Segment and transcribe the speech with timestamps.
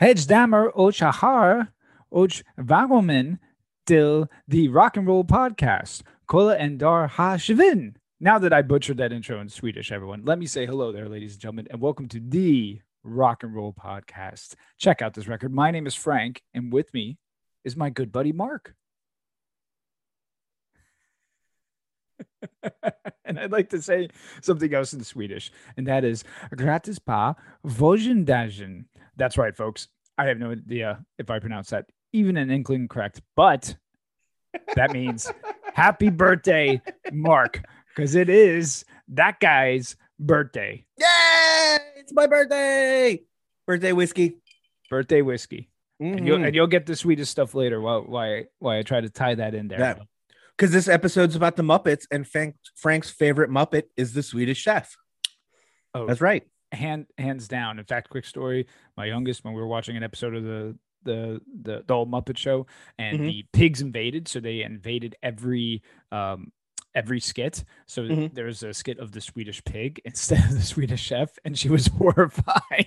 [0.00, 1.66] Ochahar Och hahar
[2.10, 3.38] och Vagomen
[3.86, 6.04] till the Rock and Roll Podcast.
[6.26, 7.96] Kola and Dar Ha Shivin.
[8.20, 11.32] Now that I butchered that intro in Swedish, everyone, let me say hello there, ladies
[11.32, 14.54] and gentlemen, and welcome to the Rock and Roll Podcast.
[14.78, 15.52] Check out this record.
[15.54, 17.18] My name is Frank, and with me
[17.64, 18.74] is my good buddy Mark.
[23.24, 24.08] and I'd like to say
[24.42, 26.24] something else in Swedish, and that is
[26.54, 28.84] gratis pa vojendagen.
[29.16, 29.88] That's right, folks.
[30.18, 33.76] I have no idea if I pronounce that even an inkling correct, but
[34.74, 35.30] that means
[35.74, 36.80] happy birthday,
[37.12, 37.62] Mark,
[37.94, 40.84] because it is that guy's birthday.
[40.98, 41.76] Yay!
[41.96, 43.22] It's my birthday.
[43.66, 44.36] Birthday whiskey.
[44.88, 45.68] Birthday whiskey.
[45.98, 46.46] And, you'll, mm-hmm.
[46.46, 47.80] and you'll get the sweetest stuff later.
[47.80, 49.80] Why, why, why I try to tie that in there.
[49.80, 49.94] Yeah.
[50.56, 54.96] Because this episode's about the Muppets, and Frank, Frank's favorite Muppet is the Swedish chef.
[55.94, 56.44] Oh, That's right.
[56.72, 57.78] Hand hands down.
[57.78, 61.40] In fact, quick story: my youngest, when we were watching an episode of the the
[61.62, 62.66] the, the old Muppet Show,
[62.98, 63.26] and Mhm.
[63.26, 66.52] the pigs invaded, so they invaded every um
[66.94, 67.62] every skit.
[67.86, 68.34] So Mhm.
[68.34, 71.68] there was a skit of the Swedish pig instead of the Swedish chef, and she
[71.68, 72.86] was horrified.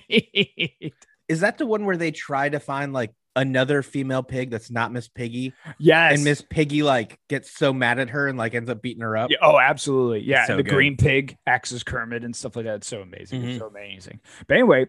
[1.30, 4.92] Is that the one where they try to find like another female pig that's not
[4.92, 8.68] Miss Piggy, yes, and Miss Piggy like gets so mad at her and like ends
[8.68, 9.30] up beating her up?
[9.30, 10.22] Yeah, oh, absolutely.
[10.24, 10.46] Yeah.
[10.46, 10.74] so the good.
[10.74, 12.74] green pig acts as Kermit and stuff like that.
[12.76, 13.44] It's so amazing.
[13.44, 13.58] It's Mhm.
[13.60, 14.20] so amazing.
[14.48, 14.86] But anyway,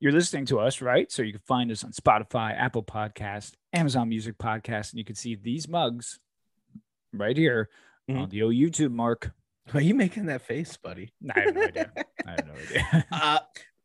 [0.00, 1.10] you're listening to us, right?
[1.12, 5.14] So you can find us on Spotify, Apple Podcast, Amazon Music Podcast, and you can
[5.16, 6.18] see these mugs
[7.12, 7.68] right here
[8.10, 8.22] Mhm.
[8.22, 9.30] on the old YouTube mark.
[9.70, 11.12] Why are you making that face, buddy?
[11.34, 11.92] I have no idea.
[12.26, 13.06] I have no idea.
[13.12, 13.38] Uh,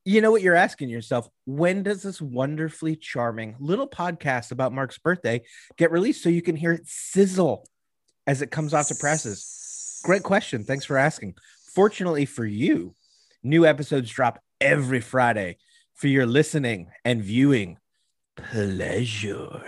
[0.06, 1.30] you know what you're asking yourself?
[1.46, 5.42] When does this wonderfully charming little podcast about Mark's birthday
[5.78, 7.66] get released so you can hear it sizzle
[8.28, 10.02] as it comes off the presses?
[10.04, 10.64] Great question.
[10.64, 11.36] Thanks for asking.
[11.74, 12.96] Fortunately for you,
[13.44, 15.58] new episodes drop every Friday
[15.94, 17.78] for your listening and viewing
[18.36, 19.62] pleasure.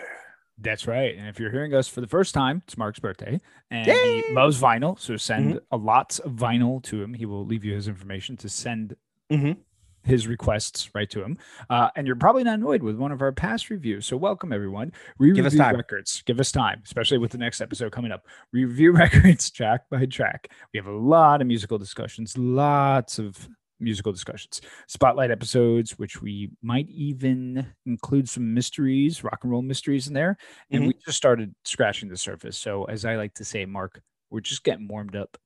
[0.57, 1.15] That's right.
[1.17, 4.21] And if you're hearing us for the first time, it's Mark's birthday, and Yay!
[4.27, 4.97] he loves vinyl.
[4.99, 7.13] So send a lots of vinyl to him.
[7.13, 8.95] He will leave you his information to send
[9.31, 9.57] Mhm.
[10.05, 11.37] His requests right to him.
[11.69, 14.05] Uh, and you're probably not annoyed with one of our past reviews.
[14.05, 14.91] So welcome everyone.
[15.17, 15.75] We Give us review time.
[15.75, 16.21] records.
[16.25, 18.25] Give us time, especially with the next episode coming up.
[18.53, 20.49] We review records track by track.
[20.73, 23.49] We have a lot of musical discussions, lots of
[23.79, 30.07] musical discussions, spotlight episodes, which we might even include some mysteries, rock and roll mysteries
[30.07, 30.37] in there.
[30.71, 30.87] And Mhm.
[30.87, 32.57] we just started scratching the surface.
[32.57, 35.37] So as I like to say, Mark, we're just getting warmed up.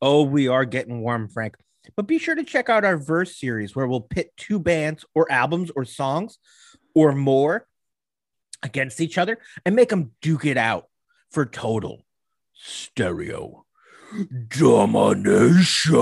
[0.00, 1.56] Oh, we are getting warm, Frank.
[1.94, 5.30] But be sure to check out our verse series where we'll pit two bands or
[5.30, 6.38] albums or songs
[6.94, 7.66] or more
[8.62, 10.88] against each other and make them duke it out
[11.30, 12.04] for total
[12.54, 13.64] stereo
[14.48, 15.94] domination.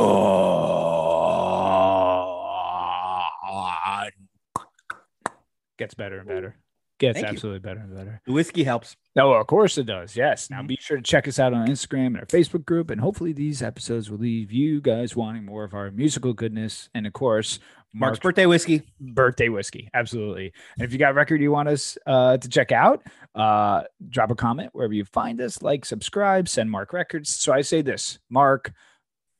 [5.76, 6.56] Gets better and better.
[7.06, 7.32] Gets Thank you.
[7.34, 8.20] absolutely better and better.
[8.26, 8.96] The whiskey helps.
[9.16, 10.16] Oh, of course it does.
[10.16, 10.50] Yes.
[10.50, 10.68] Now Mhm.
[10.68, 12.90] be sure to check us out on Instagram and our Facebook group.
[12.90, 16.88] And hopefully these episodes will leave you guys wanting more of our musical goodness.
[16.94, 17.58] And of course,
[17.92, 18.82] Mark's birthday whiskey.
[19.00, 19.88] birthday whiskey.
[19.94, 20.52] Absolutely.
[20.76, 23.04] And if you got a record you want us uh, to check out,
[23.36, 27.28] uh, drop a comment wherever you find us, like, subscribe, send Mark records.
[27.30, 28.72] So I say this, Mark,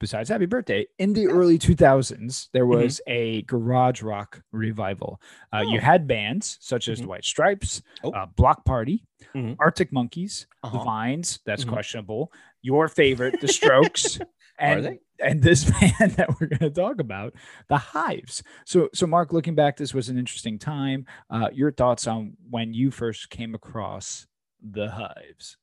[0.05, 5.19] besides happy birthday, in the early 2000s, there was a garage rock revival.
[5.53, 5.81] Uh, You Oh.
[5.81, 7.03] had bands such as Mhm.
[7.03, 8.11] the White Stripes, Oh.
[8.11, 9.57] uh, Bloc Party, Mhm.
[9.59, 10.85] Arctic Monkeys, the Uh-huh.
[10.85, 11.71] Vines, that's Mhm.
[11.73, 12.31] questionable.
[12.61, 14.19] Your favorite, the Strokes.
[14.57, 15.65] And and this
[15.99, 17.35] band that we're going to talk about,
[17.69, 18.43] the Hives.
[18.65, 21.07] So, so Mark, looking back, this was an interesting time.
[21.29, 24.29] Uh, your thoughts on when you first came across
[24.62, 25.57] the Hives?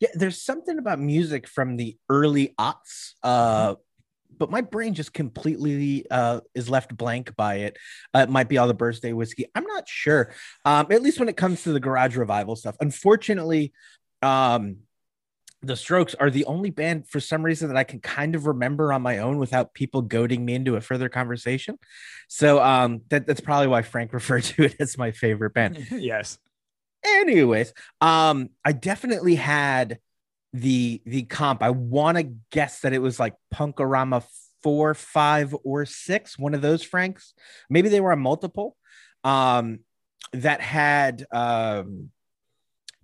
[0.00, 3.74] Yeah, there's something about music from the early aughts, uh,
[4.38, 7.76] but my brain just completely uh, is left blank by it.
[8.14, 9.46] Uh, it might be all the birthday whiskey.
[9.54, 10.32] I'm not sure.
[10.64, 12.76] Um, at least when it comes to the garage revival stuff.
[12.80, 13.72] Unfortunately,
[14.22, 14.78] um,
[15.66, 18.92] the Strokes are the only band for some reason that I can kind of remember
[18.92, 21.78] on my own without people goading me into a further conversation.
[22.28, 25.86] So um, that, that's probably why Frank referred to it as my favorite band.
[25.90, 26.38] yes.
[27.04, 29.98] Anyways um i definitely had
[30.52, 34.22] the the comp i want to guess that it was like Punk-O-Rama
[34.64, 36.38] four, five, or six.
[36.38, 37.34] One of those Franks.
[37.68, 38.76] Maybe they were a multiple.
[39.22, 39.80] Um,
[40.32, 42.10] that had um,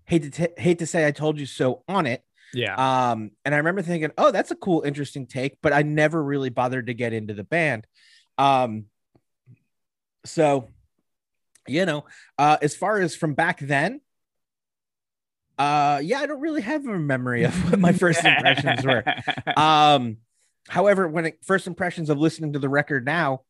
[0.06, 2.24] hate to t- hate to say I told you so on it.
[2.52, 2.74] Yeah.
[2.74, 6.50] Um, and I remember thinking, oh, that's a cool, interesting take, but I never really
[6.50, 7.86] bothered to get into the band.
[8.38, 8.86] Um,
[10.24, 10.68] so,
[11.70, 12.04] you know,
[12.38, 14.00] uh, as far as from back then,
[15.58, 19.04] uh, yeah, I don't really have a memory of what my first impressions were.
[19.56, 20.18] Um,
[20.68, 23.42] however, when it, first impressions of listening to the record now,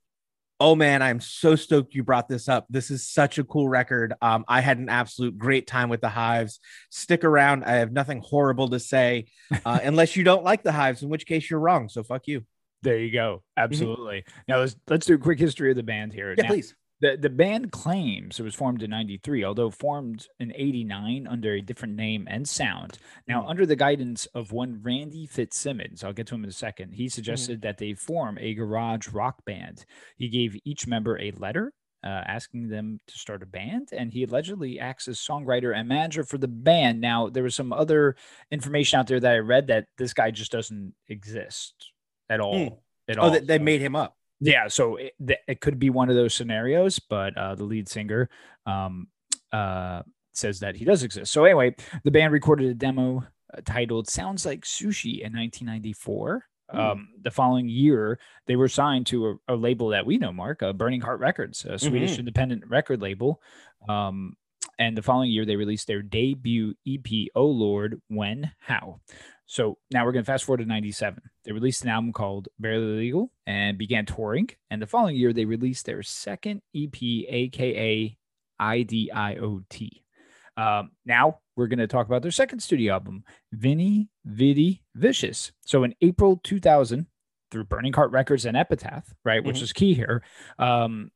[0.59, 2.67] oh man, I'm so stoked you brought this up.
[2.69, 4.13] This is such a cool record.
[4.21, 6.61] Um, I had an absolute great time with the Hives.
[6.91, 7.65] Stick around.
[7.65, 9.27] I have nothing horrible to say,
[9.65, 11.89] uh, unless you don't like the Hives, in which case you're wrong.
[11.89, 12.45] So fuck you.
[12.83, 13.43] There you go.
[13.57, 14.23] Absolutely.
[14.23, 14.41] Mm-hmm.
[14.49, 16.35] Now let's let's do a quick history of the band here.
[16.37, 16.75] Yeah, now, please.
[17.01, 21.63] The the band claims it was formed in 93, although formed in 89 under a
[21.63, 22.99] different name and sound.
[23.27, 23.49] Now, mm.
[23.49, 27.09] under the guidance of one Randy Fitzsimmons, I'll get to him in a second, he
[27.09, 27.63] suggested mm.
[27.63, 29.85] that they form a garage rock band.
[30.17, 34.25] He gave each member a letter uh, asking them to start a band, and he
[34.25, 37.01] allegedly acts as songwriter and manager for the band.
[37.01, 38.17] Now, there was some other
[38.51, 41.93] information out there that I read that this guy just doesn't exist
[42.29, 42.55] at all.
[42.55, 42.77] Mm.
[43.09, 43.41] At oh, all.
[43.41, 44.17] they made him up.
[44.41, 45.13] Yeah, so it,
[45.47, 48.31] it could be one of those scenarios, but uh, the lead singer
[48.67, 49.09] um,
[49.53, 50.03] uh,
[50.33, 51.33] says that he does exist.
[51.33, 56.45] So anyway, the band recorded a demo uh, titled "Sounds Like Sushi" in 1994.
[56.73, 56.79] Mm.
[56.79, 60.63] Um, the following year, they were signed to a, a label that we know, Mark,
[60.63, 62.21] uh, Burning Heart Records, a Swedish mm-hmm.
[62.21, 63.43] independent record label.
[63.89, 64.37] Um,
[64.79, 69.01] and the following year, they released their debut EP, "Oh Lord, When, How."
[69.51, 71.23] So now we're going to fast forward to 97.
[71.45, 74.51] They released an album called Barely Legal and began touring.
[74.71, 78.17] And the following year, they released their second EP, AKA
[78.61, 79.91] IDIOT.
[80.57, 85.51] Um, now we're going to talk about their second studio album, Veni Vidi Vicious.
[85.67, 87.07] So in April 2000,
[87.51, 89.65] through Burning Heart Records and Epitaph, right, which mm-hmm.
[89.65, 90.23] is key here,
[90.61, 91.11] um,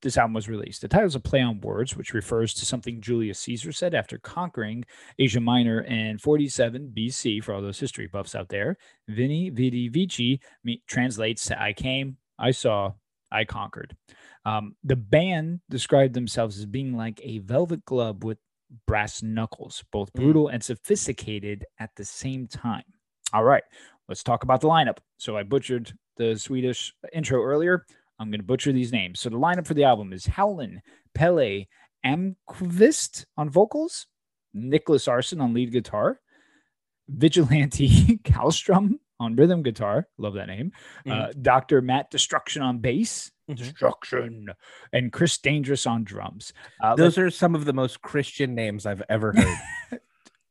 [0.00, 0.80] this album was released.
[0.80, 4.18] The title is a play on words, which refers to something Julius Caesar said after
[4.18, 4.84] conquering
[5.18, 7.42] Asia Minor in 47 BC.
[7.42, 8.76] For all those history buffs out there,
[9.08, 10.40] Veni Vidi Vici
[10.86, 12.92] translates to "I came, I saw,
[13.30, 13.94] I conquered."
[14.44, 18.38] Um, the band described themselves as being like a velvet glove with
[18.86, 20.20] brass knuckles, both mm.
[20.20, 20.54] brutal mm.
[20.54, 22.84] and sophisticated at the same time.
[23.32, 23.64] All right,
[24.08, 24.98] let's talk about the lineup.
[25.18, 27.84] So I butchered the Swedish intro earlier.
[28.18, 29.20] I'm going to butcher these names.
[29.20, 30.80] So the lineup for the album is Howlin,
[31.14, 31.64] Pelle,
[32.04, 34.06] Almqvist on vocals,
[34.54, 36.20] Nicholaus Arson on lead guitar,
[37.08, 40.08] Vigilante Carlstroem on rhythm guitar.
[40.18, 40.72] Love that name.
[41.06, 41.12] Mm.
[41.12, 41.80] Uh, Dr.
[41.80, 43.30] Matt Destruction on bass.
[43.50, 43.62] Mm-hmm.
[43.62, 44.48] Destruction.
[44.92, 46.52] And Chris Dangerous on drums.
[46.82, 50.00] Uh, Those are some of the most Christian names I've ever heard.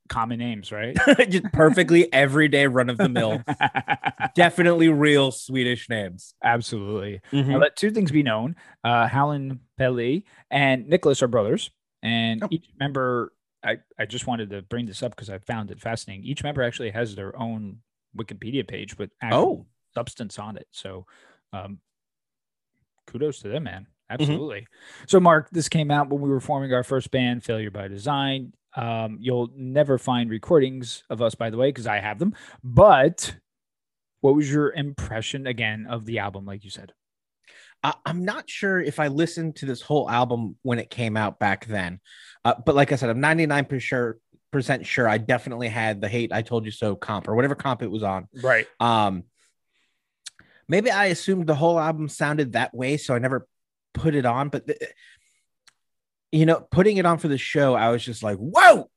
[0.08, 0.98] common names, right?
[1.30, 3.44] Just perfectly everyday run of the mill.
[4.36, 6.34] Definitely real Swedish names.
[6.44, 7.22] Absolutely.
[7.32, 7.52] Mm-hmm.
[7.52, 10.22] Now, let two things be known uh, Howlin Pelle
[10.52, 11.72] and Nicholaus are brothers.
[12.04, 12.48] And oh.
[12.52, 13.34] each member,
[13.64, 16.26] I, I just wanted to bring this up because I found it fascinating.
[16.26, 17.80] Each member actually has their own
[18.18, 19.66] Wikipedia page with oh.
[19.94, 20.68] substance on it.
[20.72, 21.06] So,
[21.54, 21.80] um,
[23.08, 23.88] kudos to them, man.
[24.12, 24.22] Mm-hmm.
[24.22, 24.62] Absolutely.
[24.62, 25.06] Mm-hmm.
[25.08, 28.54] So, Mark, this came out when we were forming our first band, Failure by Design.
[28.78, 32.36] Um, you'll never find recordings of us, by the way, because I have them.
[32.64, 33.36] But
[34.22, 36.94] what was your impression again of the album, like you said?
[37.84, 41.40] Uh, I'm not sure if I listened to this whole album when it came out
[41.40, 42.00] back then,
[42.46, 44.18] uh, but like I said, I'm 99% sure,
[44.52, 47.82] percent sure I definitely had the "Hate I Told You So" comp or whatever comp
[47.82, 48.28] it was on.
[48.42, 48.68] Right.
[48.80, 49.24] Um,
[50.68, 53.48] maybe I assumed the whole album sounded that way, so I never
[53.94, 54.50] put it on.
[54.50, 54.80] But th-
[56.32, 58.90] you know, putting it on for the show, I was just like, whoa.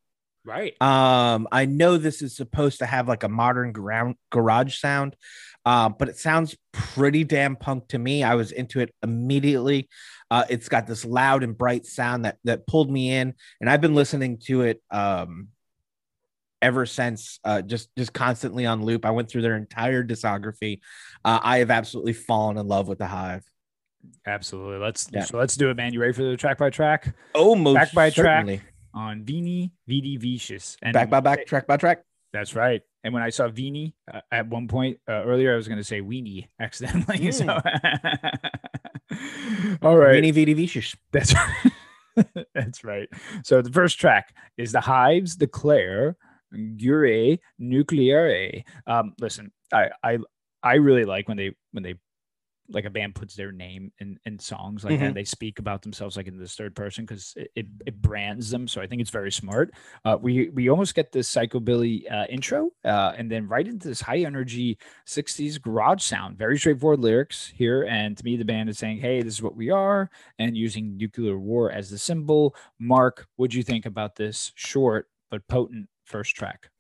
[0.44, 0.80] Right.
[0.80, 5.14] Um, I know this is supposed to have like a modern ground garage sound,
[5.66, 8.24] uh, but it sounds pretty damn punk to me.
[8.24, 9.90] I was into it immediately.
[10.30, 13.82] Uh, it's got this loud and bright sound that that pulled me in, and I've
[13.82, 15.48] been listening to it um,
[16.62, 17.38] ever since.
[17.44, 19.04] Uh, just just constantly on loop.
[19.04, 20.80] I went through their entire discography.
[21.22, 23.44] Uh, I have absolutely fallen in love with the Hive.
[24.26, 24.78] Absolutely.
[24.78, 25.24] Let's yeah.
[25.24, 25.92] so let's do it, man.
[25.92, 27.14] You ready for the track by track?
[27.34, 28.58] Oh, most track by certainly.
[28.58, 32.04] track on Veni Vidi Vicious and back by back, track by track.
[32.32, 32.82] That's right.
[33.02, 35.84] And when I saw Vini uh, at one point uh, earlier, I was going to
[35.84, 37.18] say Weenie accidentally.
[37.30, 37.34] Mm.
[37.34, 39.18] So,
[39.82, 40.94] all right, Veni Vidi Vicious.
[41.12, 41.72] That's right.
[42.54, 43.08] That's right.
[43.44, 46.16] So the first track is the Hives declare
[46.76, 48.62] Guerre Nucleaire.
[48.86, 50.18] Um, listen, I I
[50.62, 51.94] I really like when they when they
[52.72, 55.00] like a band puts their name in in songs like Mhm.
[55.00, 55.14] that.
[55.14, 58.68] They speak about themselves like in this third person because it, it, it brands them.
[58.68, 59.72] So I think it's very smart.
[60.04, 64.00] Uh, we we almost get this psychobilly uh, intro, uh, and then right into this
[64.00, 66.38] high energy '60s garage sound.
[66.38, 69.56] Very straightforward lyrics here, and to me, the band is saying, "Hey, this is what
[69.56, 72.54] we are," and using nuclear war as the symbol.
[72.78, 76.70] Mark, what'd you think about this short but potent first track?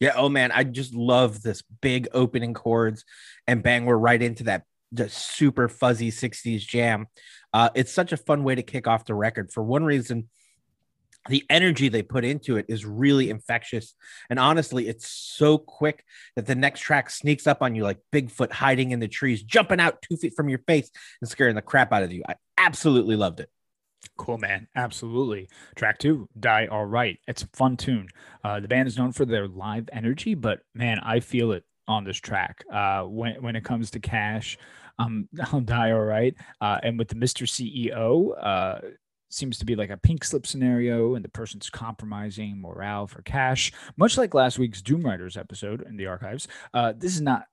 [0.00, 0.12] Yeah.
[0.14, 3.04] Oh man, I just love this big opening chords,
[3.46, 4.64] and bang, we're right into that
[4.94, 7.06] just super fuzzy '60s jam.
[7.52, 9.52] Uh, it's such a fun way to kick off the record.
[9.52, 10.28] For one reason,
[11.28, 13.94] the energy they put into it is really infectious,
[14.30, 16.04] and honestly, it's so quick
[16.36, 19.80] that the next track sneaks up on you like Bigfoot hiding in the trees, jumping
[19.80, 20.90] out two feet from your face
[21.20, 22.22] and scaring the crap out of you.
[22.28, 23.50] I absolutely loved it.
[24.16, 24.68] Cool, man.
[24.74, 25.48] Absolutely.
[25.74, 27.18] Track two, Die All Right.
[27.26, 28.08] It's a fun tune.
[28.42, 32.04] Uh, the band is known for their live energy, but man, I feel it on
[32.04, 32.64] this track.
[32.72, 34.58] Uh, when, when it comes to cash,
[34.98, 36.34] um, I'll Die All Right.
[36.60, 37.46] Uh, and with the Mr.
[37.46, 38.80] CEO, uh,
[39.28, 43.72] seems to be like a pink slip scenario, and the person's compromising morale for cash,
[43.96, 46.48] much like last week's Doomriders episode in the archives.
[46.72, 47.44] Uh, this is not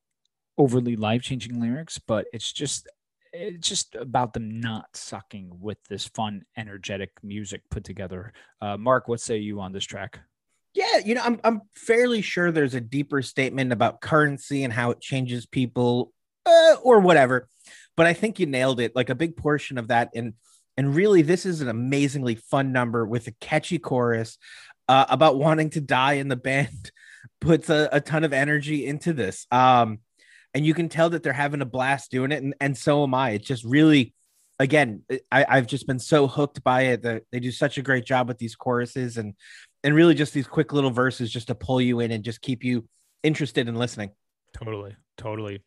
[0.57, 2.87] overly life changing lyrics, but it's just
[3.33, 8.31] it's just about them not sucking with this fun, energetic music put together.
[8.61, 10.19] Uh, Mark, what say you on this track?
[10.73, 14.91] Yeah, you know, I'm I'm fairly sure there's a deeper statement about currency and how
[14.91, 16.11] it changes people
[16.45, 17.47] uh, or whatever.
[17.95, 18.95] But I think you nailed it.
[18.95, 20.33] Like a big portion of that and
[20.75, 24.39] and really this is an amazingly fun number with a catchy chorus
[24.87, 26.91] uh, about wanting to die and the band
[27.41, 29.45] puts a, a ton of energy into this.
[29.51, 29.99] Um
[30.55, 33.13] and you can tell that they're having a blast doing it and, and so am
[33.13, 33.31] I.
[33.31, 34.15] It's just really
[34.59, 38.05] again, I, I've just been so hooked by it that they do such a great
[38.05, 39.33] job with these choruses and
[39.83, 42.63] and really just these quick little verses just to pull you in and just keep
[42.63, 42.87] you
[43.23, 44.11] interested in listening.
[44.53, 45.61] Totally, totally.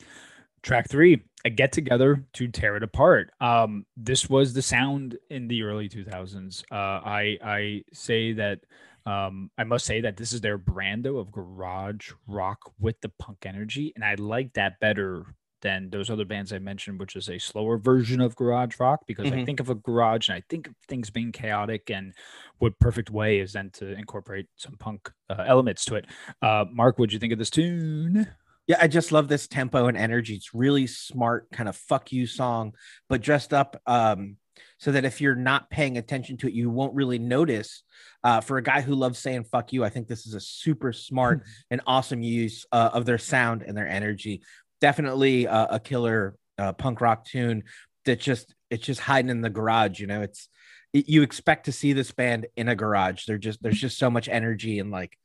[0.62, 3.30] Track three, a get together to tear it apart.
[3.40, 6.64] Um, this was the sound in the early 2000s.
[6.70, 8.60] Uh, I I say that
[9.04, 13.46] um, I must say that this is their brando of garage rock with the punk
[13.46, 17.38] energy, and I like that better than those other bands I mentioned, which is a
[17.40, 19.00] slower version of garage rock.
[19.04, 19.46] Because I Mhm.
[19.46, 22.14] think of a garage and I think of things being chaotic, and
[22.58, 26.06] what perfect way is then to incorporate some punk uh, elements to it.
[26.40, 28.28] Uh, Mark, what'd you think of this tune?
[28.68, 30.34] Yeah, I just love this tempo and energy.
[30.36, 32.74] It's really smart, kind of fuck you song,
[33.08, 34.36] but dressed up um,
[34.78, 37.82] so that if you're not paying attention to it, you won't really notice.
[38.22, 40.92] Uh, for a guy who loves saying fuck you, I think this is a super
[40.92, 44.42] smart and awesome use uh, of their sound and their energy.
[44.80, 47.64] Definitely uh, a killer uh, punk rock tune
[48.04, 50.00] that just it's just hiding in the garage.
[50.00, 50.48] You know, it's
[50.92, 53.24] it- you expect to see this band in a garage.
[53.26, 55.16] They're just there's just so much energy and like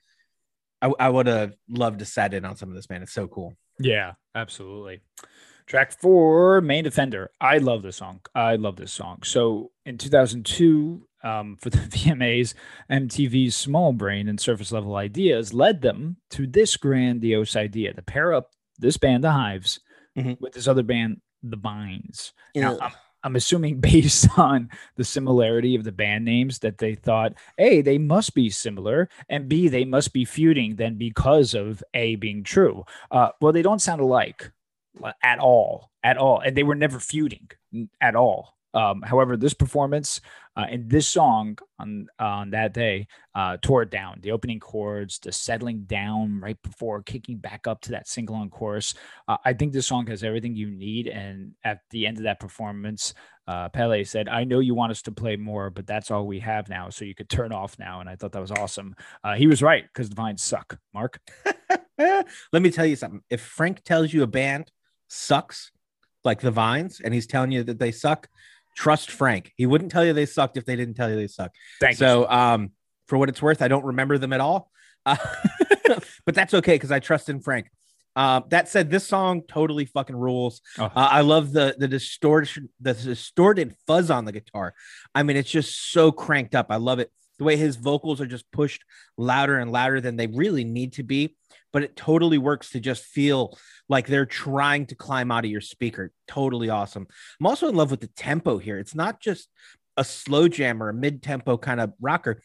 [0.82, 3.04] I, I would have loved to set in on some of this band.
[3.04, 3.54] It's so cool.
[3.80, 5.02] Yeah, absolutely.
[5.68, 7.32] Track four, Main Offender.
[7.40, 8.20] I love this song.
[8.36, 9.20] I love this song.
[9.24, 12.56] So in 2002, um, for the VMAs,
[12.92, 18.34] MTV's Small Brain and Surface Level Ideas led them to this grandiose idea to pair
[18.34, 18.50] up
[18.82, 19.80] this band, The Hives,
[20.18, 20.40] Mhm.
[20.42, 22.34] with this other band, The Vines.
[22.56, 22.80] Now, Ugh.
[22.82, 22.92] I'm,
[23.24, 27.98] I'm assuming based on the similarity of the band names that they thought, A, they
[27.98, 32.84] must be similar, and B, they must be feuding then because of A being true.
[33.10, 34.52] Uh, well, they don't sound alike
[35.04, 36.40] uh, at all, at all.
[36.42, 37.50] And they were never feuding
[38.02, 38.58] at all.
[38.74, 40.22] Um, however, this performance
[40.56, 44.20] uh, and this song on on that day uh, tore it down.
[44.22, 48.50] The opening chords, the settling down right before kicking back up to that single on
[48.50, 48.94] chorus.
[49.28, 51.08] Uh, I think this song has everything you need.
[51.08, 53.14] And at the end of that performance,
[53.48, 56.40] uh, Pelle said, "I know you want us to play more, but that's all we
[56.40, 56.90] have now.
[56.90, 58.96] So you could turn off now." And I thought that was awesome.
[59.24, 60.78] Uh, he was right because the vines suck.
[60.94, 61.20] Mark.
[61.98, 63.22] Let me tell you something.
[63.30, 64.72] If Frank tells you a band
[65.08, 65.72] sucks,
[66.24, 68.28] like the Vines, and he's telling you that they suck,
[68.76, 69.52] trust Frank.
[69.56, 71.52] He wouldn't tell you they sucked if they didn't tell you they suck.
[71.80, 72.06] Thank you.
[72.06, 72.72] so, um,
[73.08, 74.72] for what it's worth, I don't remember them at all,
[75.06, 75.18] uh,
[76.26, 77.68] but that's okay because I trust in Frank.
[78.16, 80.62] Uh, that said, this song totally fucking rules.
[80.78, 80.86] Oh.
[80.86, 84.74] Uh, I love the the distortion, the distorted fuzz on the guitar.
[85.16, 86.68] I mean, it's just so cranked up.
[86.70, 87.12] I love it.
[87.38, 88.84] The way his vocals are just pushed
[89.18, 91.38] louder and louder than they really need to be,
[91.74, 93.58] but it totally works to just feel
[93.90, 96.12] like they're trying to climb out of your speaker.
[96.28, 97.08] Totally awesome.
[97.40, 98.78] I'm also in love with the tempo here.
[98.80, 99.50] It's not just
[99.98, 102.42] a slow jam or a mid tempo kind of rocker.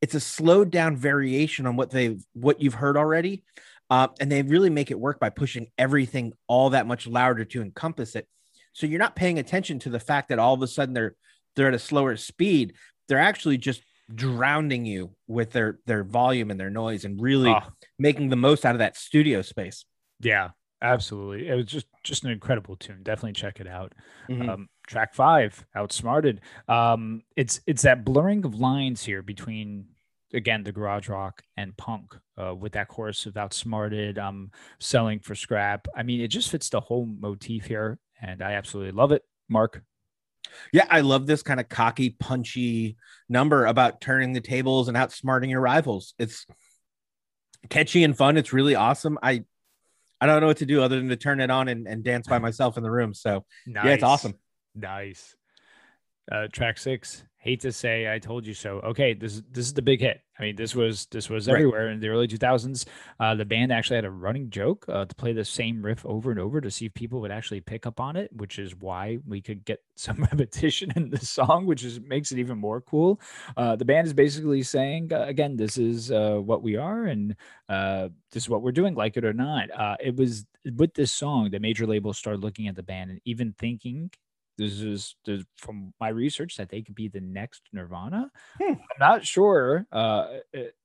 [0.00, 3.44] It's a slowed down variation on what they've what you've heard already.
[3.90, 7.60] Uh, and they really make it work by pushing everything all that much louder to
[7.60, 8.26] encompass it.
[8.72, 11.14] So you're not paying attention to the fact that all of a sudden they're
[11.54, 12.74] they're at a slower speed.
[13.08, 13.82] They're actually just
[14.14, 18.64] drowning you with their their volume and their noise and really Oh, making the most
[18.66, 19.84] out of that studio space.
[20.20, 20.50] Yeah,
[20.80, 21.46] Absolutely.
[21.48, 23.02] It was just just an incredible tune.
[23.04, 23.94] Definitely check it out.
[24.28, 24.48] Mhm.
[24.48, 26.40] Um, track five, outsmarted.
[26.66, 29.86] Um, it's it's that blurring of lines here between
[30.34, 34.50] again the garage rock and punk uh, with that chorus of outsmarted um
[34.80, 38.92] selling for scrap i mean it just fits the whole motif here and i absolutely
[38.92, 39.84] love it mark
[40.72, 42.96] Yeah, I love this kind of cocky, punchy
[43.28, 46.14] number about turning the tables and outsmarting your rivals.
[46.18, 46.46] It's
[47.68, 48.36] catchy and fun.
[48.36, 49.18] It's really awesome.
[49.22, 49.44] I
[50.20, 52.28] I don't know what to do other than to turn it on and, and dance
[52.28, 53.12] by myself in the room.
[53.12, 53.84] So nice.
[53.84, 54.34] yeah, it's awesome.
[54.74, 55.34] nice
[56.30, 58.78] uh track six hate to say i told you so.
[58.90, 60.20] Okay this is this is the big hit.
[60.38, 61.54] I mean this was this was Right.
[61.56, 62.86] everywhere in the early 2000s
[63.20, 66.30] uh the band actually had a running joke uh, to play the same riff over
[66.30, 69.18] and over to see if people would actually pick up on it which is why
[69.26, 73.20] we could get some repetition in the song which is makes it even more cool.
[73.56, 77.34] Uh the band is basically saying uh, again this is uh what we are and
[77.68, 79.64] uh this is what we're doing like it or not.
[79.84, 80.46] Uh it was
[80.78, 84.10] with this song the major labels started looking at the band and even thinking
[84.62, 88.30] this is this, from my research that they could be the next Nirvana.
[88.60, 88.74] Hmm.
[88.74, 89.86] I'm not sure.
[89.90, 90.38] Uh,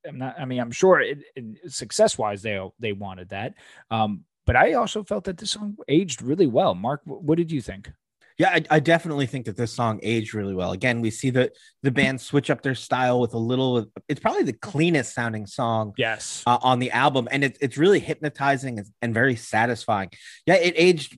[0.07, 0.39] I'm not.
[0.39, 1.19] I mean, I'm sure it,
[1.67, 3.53] success wise they they wanted that.
[3.91, 6.73] Um, but I also felt that this song aged really well.
[6.73, 7.91] Mark, what did you think?
[8.37, 10.71] Yeah, I, I definitely think that this song aged really well.
[10.71, 13.87] Again, we see that the band switch up their style with a little.
[14.07, 16.43] It's probably the cleanest sounding song Yes.
[16.45, 20.09] uh, on the album, and it's it's really hypnotizing and, and very satisfying.
[20.45, 21.17] Yeah, it aged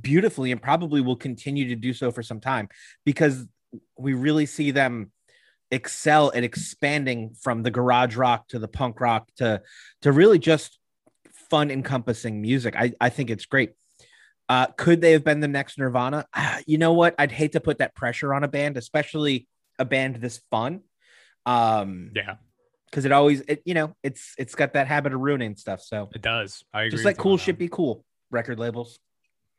[0.00, 2.68] beautifully and probably will continue to do so for some time
[3.04, 3.46] because
[3.98, 5.10] we really see them
[5.70, 9.60] excel at expanding from the garage rock to the punk rock to
[10.02, 10.78] to really just
[11.50, 12.74] fun encompassing music.
[12.76, 13.72] I, I think it's great.
[14.48, 16.26] Uh, could they have been the next Nirvana?
[16.34, 17.14] Ah, you know what?
[17.18, 20.80] I'd hate to put that pressure on a band, especially a band this fun.
[21.46, 22.36] Um, yeah,
[22.90, 25.80] because it always it you know it's it's got that habit of ruining stuff.
[25.80, 26.64] So it does.
[26.72, 26.90] I agree.
[26.90, 28.98] just like cool shit be cool record labels.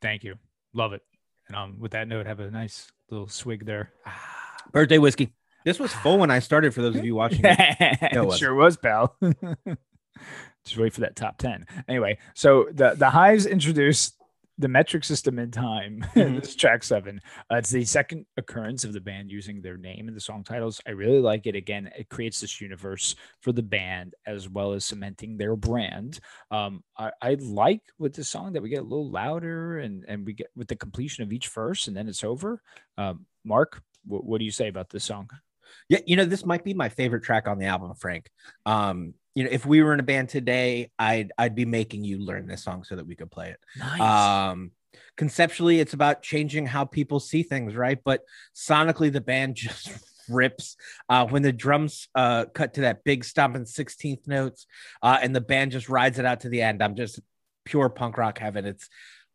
[0.06, 0.36] Thank you.
[0.72, 1.02] Love it.
[1.48, 3.92] And um, with that note, have a nice little swig there.
[4.72, 5.32] Birthday whiskey.
[5.64, 6.72] This was full when I started.
[6.72, 7.76] For those of you watching, it.
[7.80, 9.16] it sure was, pal.
[10.64, 11.66] Just wait for that top 10.
[11.88, 14.14] Anyway, so the, the Hives introduced
[14.58, 16.04] the metric system in time.
[16.14, 16.40] Mhm.
[16.40, 17.20] this is track seven.
[17.52, 20.80] Uh, it's the second occurrence of the band using their name in the song titles.
[20.86, 21.54] I really like it.
[21.54, 26.20] Again, it creates this universe for the band as well as cementing their brand.
[26.50, 30.24] Um, I, I like with the song that we get a little louder and, and
[30.24, 32.62] we get with the completion of each verse and then it's over.
[32.96, 35.28] Um, Mark, wh- what do you say about this song?
[35.88, 38.30] yeah, you know this might be my favorite track on the album, Frank.
[38.64, 42.18] Um, you know, if we were in a band today, I'd I'd be making you
[42.18, 43.60] learn this song so that we could play it.
[43.78, 44.00] Nice.
[44.00, 44.70] Um,
[45.18, 47.98] conceptually, it's about changing how people see things, right?
[48.02, 48.22] But
[48.54, 49.90] sonically, the band just
[50.30, 50.76] rips
[51.10, 54.66] uh, when the drums uh, cut to that big stomping 16th notes
[55.02, 56.82] uh, and the band just rides it out to the end.
[56.82, 57.20] I'm just
[57.66, 58.64] pure punk rock heaven.
[58.64, 58.88] It's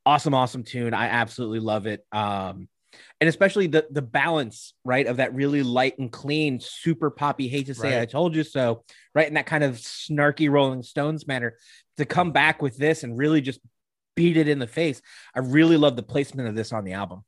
[0.04, 0.96] awesome, awesome tune.
[0.96, 2.04] I absolutely love it.
[2.12, 2.68] Um,
[3.20, 7.48] and especially the the balance, right, of that really light and clean, super poppy.
[7.48, 8.02] Hate to say, Right.
[8.02, 8.84] I told you so,
[9.16, 11.58] right, in that kind of snarky Rolling Stones manner.
[11.98, 13.60] To come back with this and really just
[14.16, 15.02] beat it in the face.
[15.36, 17.24] I really love the placement of this on the album.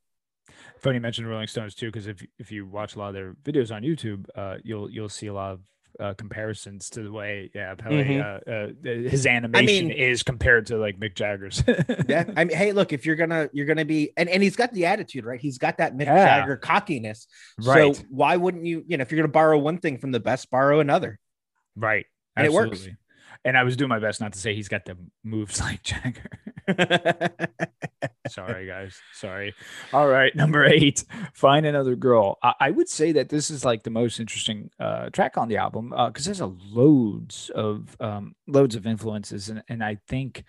[0.78, 3.34] funny you mentioned Rolling Stones too, because if if you watch a lot of their
[3.44, 5.60] videos on YouTube, uh, you'll you'll see a lot of
[6.00, 8.20] uh, comparisons to the way yeah how Mhm.
[8.20, 11.62] uh, uh, his animation mean- is compared to like Mick Jagger's.
[12.08, 14.72] Yeah, I mean, hey, look, if you're gonna you're gonna be and, and he's got
[14.72, 15.40] the attitude, right?
[15.40, 16.40] He's got that Mick Yeah.
[16.40, 17.26] Jagger cockiness.
[17.62, 20.20] right, So why wouldn't you, you know, if you're gonna borrow one thing from the
[20.20, 21.18] best, borrow another.
[21.76, 22.86] right, and it works.
[23.44, 26.30] And I was doing my best not to say he's got the moves like Jagger.
[28.28, 28.96] Sorry, guys.
[29.12, 29.54] Sorry.
[29.92, 31.04] All right, number eight.
[31.34, 32.38] Find another girl.
[32.42, 35.58] I, I would say that this is like the most interesting uh, track on the
[35.58, 40.44] album because there's a loads of um, loads of influences, and and I think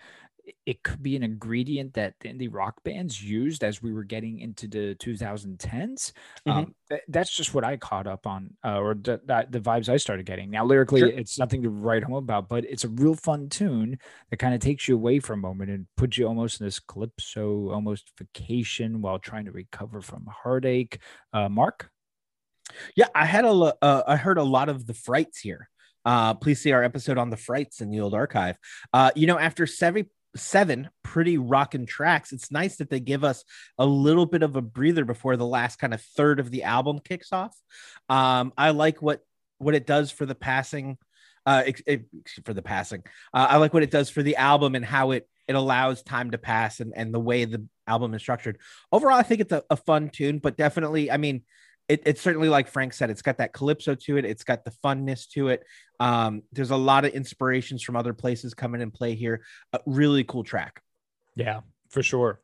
[0.64, 4.38] it could be an ingredient that the indie rock bands used as we were getting
[4.40, 6.12] into the 2010s.
[6.46, 9.88] Um, th- that's just what I caught up on, uh, or the, the, the vibes
[9.88, 10.50] I started getting.
[10.50, 11.08] Now, lyrically, Sure.
[11.08, 13.98] it's nothing to write home about, but it's a real fun tune
[14.30, 16.78] that kind of takes you away for a moment and puts you almost in this
[16.78, 20.98] calypso, almost vacation while trying to recover from heartache.
[21.32, 21.90] Uh, Mark?
[22.96, 25.68] Yeah, I had a uh, I heard a lot of the frights here.
[26.04, 28.56] Uh, please see our episode on the frights in the old archive.
[28.92, 33.44] Uh, you know, after seven seven pretty rocking tracks, it's nice that they give us
[33.78, 36.98] a little bit of a breather before the last kind of third of the album
[37.02, 37.56] kicks off.
[38.08, 39.20] Um, I like what
[39.58, 40.98] what it does for the passing,
[41.46, 42.04] uh, ex- ex-
[42.44, 43.02] for the passing.
[43.32, 46.32] Uh, I like what it does for the album and how it it allows time
[46.32, 48.58] to pass and and the way the album is structured.
[48.92, 51.42] Overall, I think it's a, a fun tune, but definitely, I mean
[51.88, 54.24] it, it's certainly like Frank said, it's got that calypso to it.
[54.24, 55.64] It's got the funness to it.
[56.00, 59.42] Um, there's a lot of inspirations from other places coming in play here.
[59.72, 60.82] A really cool track.
[61.34, 62.40] Yeah, for sure.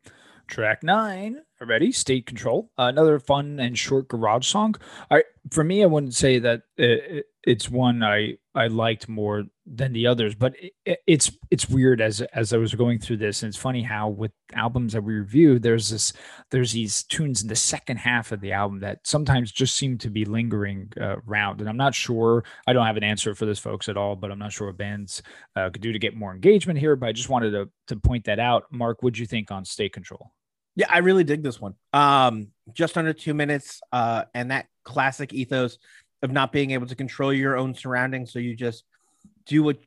[0.46, 1.92] Track nine, ready?
[1.92, 4.75] State Control, another fun and short garage song.
[5.11, 9.92] I, for me, I wouldn't say that it, it's one I I liked more than
[9.92, 13.48] the others, but it, it's it's weird as as I was going through this, and
[13.48, 16.12] it's funny how with albums that we review, there's this
[16.51, 20.11] there's these tunes in the second half of the album that sometimes just seem to
[20.11, 22.44] be lingering uh, around, and I'm not sure.
[22.66, 24.77] I don't have an answer for this, folks, at all, but I'm not sure what
[24.77, 25.22] bands
[25.57, 26.96] uh, could do to get more engagement here.
[26.96, 28.64] But I just wanted to to point that out.
[28.70, 30.31] Mark, what'd you think on State Control?
[30.75, 31.75] Yeah, I really dig this one.
[31.93, 35.79] Um, just under two minutes, uh, and that classic ethos
[36.23, 38.85] of not being able to control your own surroundings, so you just
[39.47, 39.79] do what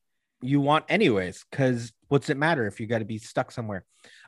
[0.42, 1.44] you want anyways.
[1.50, 3.84] Because what's it matter if you got to be stuck somewhere?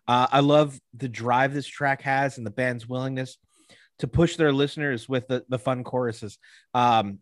[0.07, 3.37] Uh, I love the drive this track has and the band's willingness
[3.99, 6.37] to push their listeners with the, the fun choruses.
[6.73, 7.19] Um,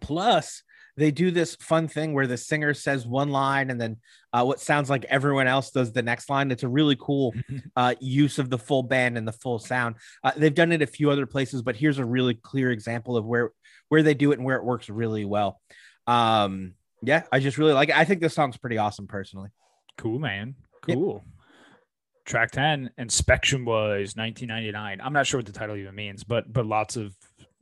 [0.00, 0.62] plus,
[1.00, 3.96] they do this fun thing where the singer says one line and then
[4.34, 6.50] uh, what sounds like everyone else does the next line.
[6.50, 7.34] It's a really cool
[7.76, 9.96] uh, use of the full band and the full sound.
[10.22, 13.24] Uh, they've done it a few other places, but here's a really clear example of
[13.24, 13.52] where
[13.88, 15.58] where they do it and where it works really well.
[16.06, 17.96] Um, yeah, I just really like it.
[17.96, 19.48] I think this song's pretty awesome personally.
[19.96, 20.54] Cool, man.
[20.82, 21.14] Cool.
[21.14, 21.34] Yep.
[22.26, 25.00] Track 10, Inspection Wise 1999.
[25.00, 27.16] I'm not sure what the title even means, but but lots of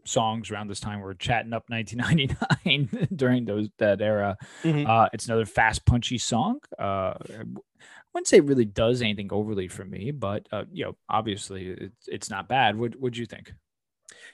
[0.09, 4.37] songs around this time were chatting up 1999 during those that era.
[4.63, 4.89] Mm-hmm.
[4.89, 6.61] Uh, it's another fast, punchy song.
[6.79, 7.15] Uh,
[8.09, 11.69] I wouldn't say it really does anything overly for me, but uh, you know, obviously
[11.69, 12.77] it's it's not bad.
[12.79, 13.53] What would you think?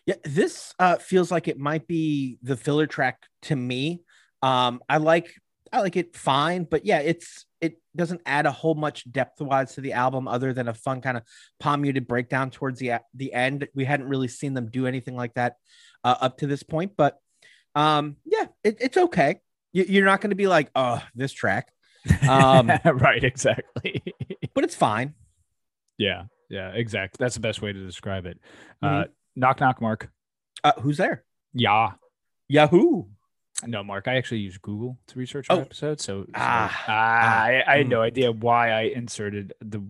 [0.07, 4.03] Yeah, this uh, feels like it might be the filler track to me.
[4.43, 5.35] Um, I like
[5.73, 9.75] I like it fine, but yeah, it's it doesn't add a whole much depth wise
[9.75, 11.23] to the album other than a fun kind of
[11.59, 13.67] palm muted breakdown towards the the end.
[13.75, 15.57] We hadn't really seen them do anything like that
[16.05, 17.19] uh, up to this point, but
[17.75, 19.41] um, yeah, it, it's okay.
[19.73, 21.73] You, are not going to be like, oh, this track,
[22.29, 23.25] um, right?
[23.25, 24.03] Exactly,
[24.55, 25.15] but it's fine.
[25.97, 27.17] Yeah, yeah, exactly.
[27.19, 28.39] That's the best way to describe it.
[28.83, 28.95] Mm-hmm.
[28.95, 30.11] Uh, knock, knock, Mark.
[30.63, 31.25] Uh, who's there?
[31.55, 31.93] Yeah,
[32.47, 33.05] Yahoo.
[33.67, 34.09] No, Mark.
[34.09, 35.61] I actually use Google to research our oh.
[35.61, 38.05] episode, so, so ah, ah, I, I had no hmm.
[38.05, 39.83] idea why I inserted the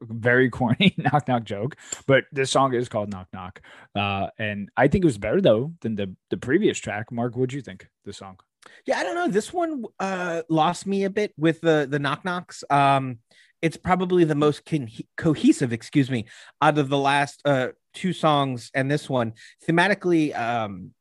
[0.00, 3.60] very corny knock knock joke, but this song is called Knock Knock,
[3.94, 7.10] uh, and I think it was better though than the the previous track.
[7.12, 8.38] Mark, what'd you think the song?
[8.86, 9.28] Yeah, I don't know.
[9.28, 12.64] This one uh, lost me a bit with the the knock knocks.
[12.70, 13.18] Um,
[13.60, 16.26] it's probably the most con- cohesive, excuse me,
[16.60, 19.34] out of the last uh, two songs and this one.
[19.66, 20.92] Thematically, um,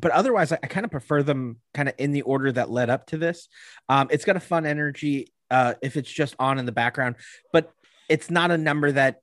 [0.00, 2.90] but otherwise, I, I kind of prefer them kind of in the order that led
[2.90, 3.48] up to this.
[3.88, 7.16] Um, it's got a fun energy uh, if it's just on in the background,
[7.52, 7.72] but
[8.08, 9.20] it's not a number that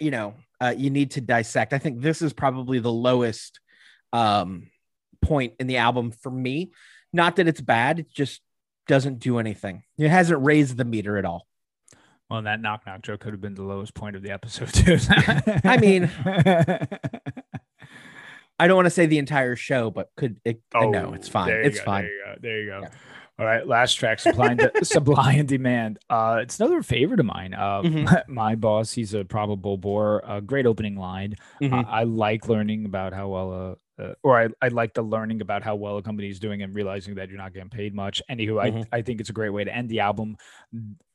[0.00, 1.72] you know uh, you need to dissect.
[1.72, 3.60] I think this is probably the lowest
[4.12, 4.70] um,
[5.22, 6.72] point in the album for me.
[7.12, 8.40] Not that it's bad; it just
[8.86, 9.84] doesn't do anything.
[9.98, 11.46] It hasn't raised the meter at all.
[12.30, 14.98] Well, that knock knock joke could have been the lowest point of the episode too.
[15.64, 16.10] I mean,
[18.58, 20.60] I don't want to say the entire show, but could it?
[20.74, 21.50] Oh, no, it's fine.
[21.50, 22.04] It's go, fine.
[22.04, 22.34] There you go.
[22.40, 22.80] There you go.
[22.82, 22.88] Yeah.
[23.36, 25.98] All right, last track, Supply and, Supply and Demand.
[26.08, 27.52] Uh, it's another favorite of mine.
[27.52, 28.14] Uh, mm-hmm.
[28.32, 30.22] my, boss, he's a probable bore.
[30.24, 31.34] A great opening line.
[31.60, 31.74] Mm-hmm.
[31.74, 35.64] Uh, I like learning about how well, uh, or I, I like the learning about
[35.64, 38.22] how well a company is doing and realizing that you're not getting paid much.
[38.30, 38.94] Anywho, mm-hmm.
[38.94, 40.36] I, I think it's a great way to end the album.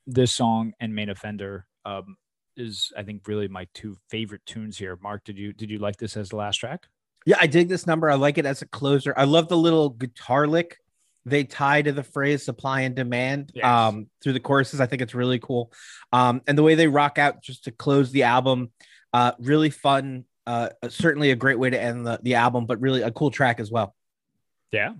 [0.05, 2.17] This song and Main Offender um,
[2.57, 4.97] is, I think, really my two favorite tunes here.
[5.01, 6.87] Mark, did you did you like this as the last track?
[7.29, 8.09] Yeah, I dig this number.
[8.09, 9.13] I like it as a closer.
[9.15, 10.79] I love the little guitar lick
[11.25, 13.63] they tie to the phrase supply and demand yes.
[13.63, 14.81] um, through the choruses.
[14.81, 15.71] I think it's really cool.
[16.11, 18.71] Um, and the way they rock out just to close the album,
[19.13, 20.25] uh, really fun.
[20.47, 23.59] Uh, certainly a great way to end the, the album, but really a cool track
[23.59, 23.93] as well.
[24.71, 24.93] Yeah.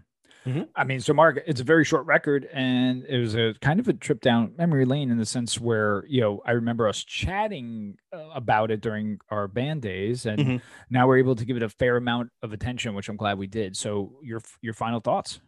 [0.46, 0.64] Mm-hmm.
[0.76, 3.88] I mean, so Mark, it's a very short record, and it was a kind of
[3.88, 7.98] a trip down memory lane in the sense where you know I remember us chatting
[8.14, 10.58] uh, about it during our band days, and mm-hmm.
[10.90, 13.48] now we're able to give it a fair amount of attention, which I'm glad we
[13.48, 13.76] did.
[13.76, 15.42] So, your your final thoughts?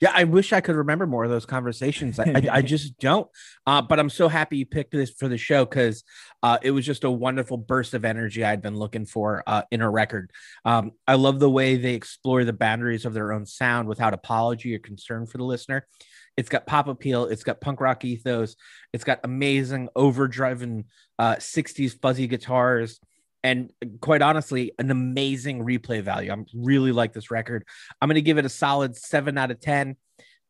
[0.00, 2.18] Yeah, I wish I could remember more of those conversations.
[2.18, 3.28] I, I, I just don't.
[3.66, 6.04] Uh, but I'm so happy you picked this for the show because
[6.42, 9.80] uh, it was just a wonderful burst of energy I'd been looking for uh, in
[9.80, 10.30] a record.
[10.64, 14.74] Um, I love the way they explore the boundaries of their own sound without apology
[14.74, 15.86] or concern for the listener.
[16.36, 17.24] It's got pop appeal.
[17.24, 18.54] It's got punk rock ethos.
[18.92, 20.84] It's got amazing overdriven
[21.20, 23.00] 60s uh, fuzzy guitars
[23.42, 26.32] and quite honestly, an amazing replay value.
[26.32, 27.64] I'm really like this record.
[28.00, 29.96] I'm going to give it a solid seven out of 10.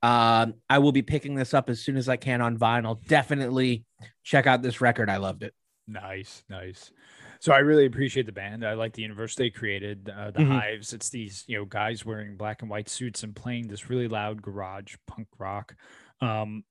[0.03, 3.05] Um, I will be picking this up as soon as I can on vinyl.
[3.07, 3.85] Definitely
[4.22, 5.11] check out this record.
[5.11, 5.55] I loved it.
[5.87, 6.92] Nice, nice.
[7.40, 8.66] So I really appreciate the band.
[8.66, 10.53] I like the universe they created, uh, the mm-hmm.
[10.53, 10.92] Hives.
[10.92, 14.42] It's these you know guys wearing black and white suits and playing this really loud
[14.42, 15.74] garage punk rock
[16.20, 16.64] Um,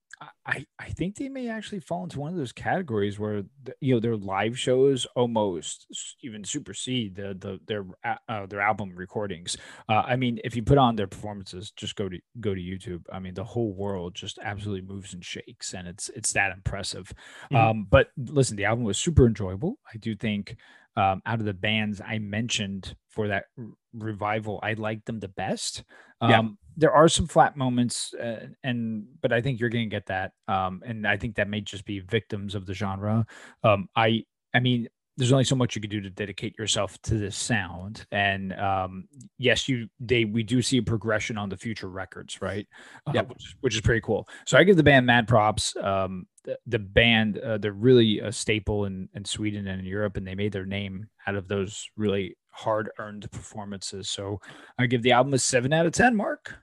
[0.45, 3.93] I, I think they may actually fall into one of those categories where the, you
[3.93, 5.85] know their live shows almost
[6.23, 7.85] even supersede the the their
[8.27, 9.57] uh, their album recordings.
[9.87, 13.03] Uh, I mean, if you put on their performances, just go to go to YouTube.
[13.11, 17.13] I mean, the whole world just absolutely moves and shakes, and it's it's that impressive.
[17.51, 17.55] Mm-hmm.
[17.55, 19.77] Um, but listen, the album was super enjoyable.
[19.93, 20.57] I do think
[20.95, 23.45] um, out of the bands I mentioned for that
[23.93, 25.83] revival, I liked them the best.
[26.21, 26.43] Um, yeah.
[26.77, 30.33] There are some flat moments, uh, and but I think you're going to get that,
[30.47, 33.25] um, and I think that may just be victims of the genre.
[33.63, 37.15] Um, I, I mean, there's only so much you can do to dedicate yourself to
[37.15, 38.05] this sound.
[38.11, 42.67] And um, yes you they we do see a progression on the future records right?
[43.05, 44.27] Uh, yeah which, which, is pretty cool.
[44.45, 48.31] So i give the band mad props um, the, the, band uh, they're really a
[48.31, 51.89] staple in, in sweden and in europe and they made their name out of those
[51.97, 54.09] really hard earned performances.
[54.09, 54.39] So
[54.77, 56.55] i give the album a 7 out of 10 mark.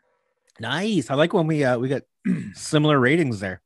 [0.60, 1.10] Nice.
[1.10, 2.02] I like when we uh we got
[2.54, 3.60] similar ratings there.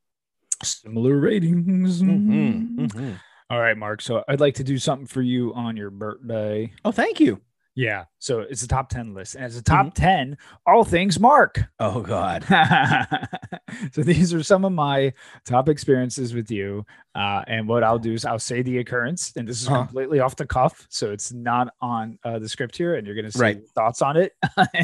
[0.63, 2.01] Similar ratings.
[2.01, 3.13] Mm-hmm, mm-hmm.
[3.49, 4.01] All right, Mark.
[4.01, 6.71] So I'd like to do something for you on your birthday.
[6.85, 7.41] Oh, thank you.
[7.73, 8.05] Yeah.
[8.19, 9.35] So it's a top 10 list.
[9.35, 10.03] And as a top mm-hmm.
[10.03, 11.63] 10, all things Mark.
[11.79, 12.43] Oh, God.
[13.93, 15.13] so these are some of my
[15.45, 16.85] top experiences with you.
[17.15, 19.85] Uh, and what I'll do is I'll say the occurrence, and this is uh-huh.
[19.85, 20.85] completely off the cuff.
[20.89, 23.69] So it's not on uh, the script here, and you're going to say right.
[23.69, 24.33] thoughts on it.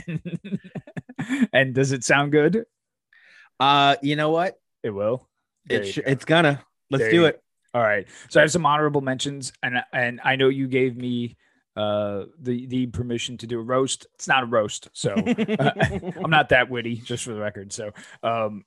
[0.08, 0.60] and,
[1.54, 2.66] and does it sound good?
[3.60, 4.58] Uh, You know what?
[4.84, 5.28] It will.
[5.70, 6.64] It sh- it's gonna.
[6.92, 7.42] Let's there do it.
[7.76, 8.08] All right.
[8.30, 11.36] So I have some honorable mentions, and and I know you gave me
[11.76, 14.08] uh the the permission to do a roast.
[14.14, 15.72] It's not a roast, so uh,
[16.24, 17.74] I'm not that witty, just for the record.
[17.74, 17.92] So
[18.24, 18.64] um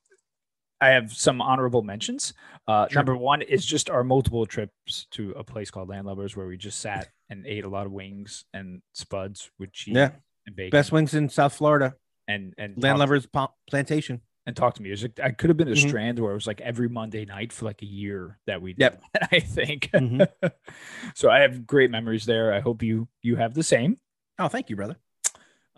[0.79, 2.35] I have some honorable mentions.
[2.69, 2.99] Uh, sure.
[2.99, 6.79] Number one is just our multiple trips to a place called Landlubbers, where we just
[6.79, 10.11] sat and ate a lot of wings and spuds with cheese yeah.
[10.47, 10.71] and bacon.
[10.71, 11.95] Best wings in South Florida.
[12.29, 13.27] And and Landlubbers
[13.71, 15.21] Plantation and talk to music.
[15.23, 15.89] I could have been a mm-hmm.
[15.89, 18.81] strand where it was like every Monday night for like a year that we did.
[18.81, 19.03] Yep.
[19.13, 19.91] That, I think.
[19.93, 20.47] Mm-hmm.
[21.15, 22.53] so I have great memories there.
[22.55, 23.99] I hope you you have the same.
[24.39, 24.97] Oh, thank you, brother.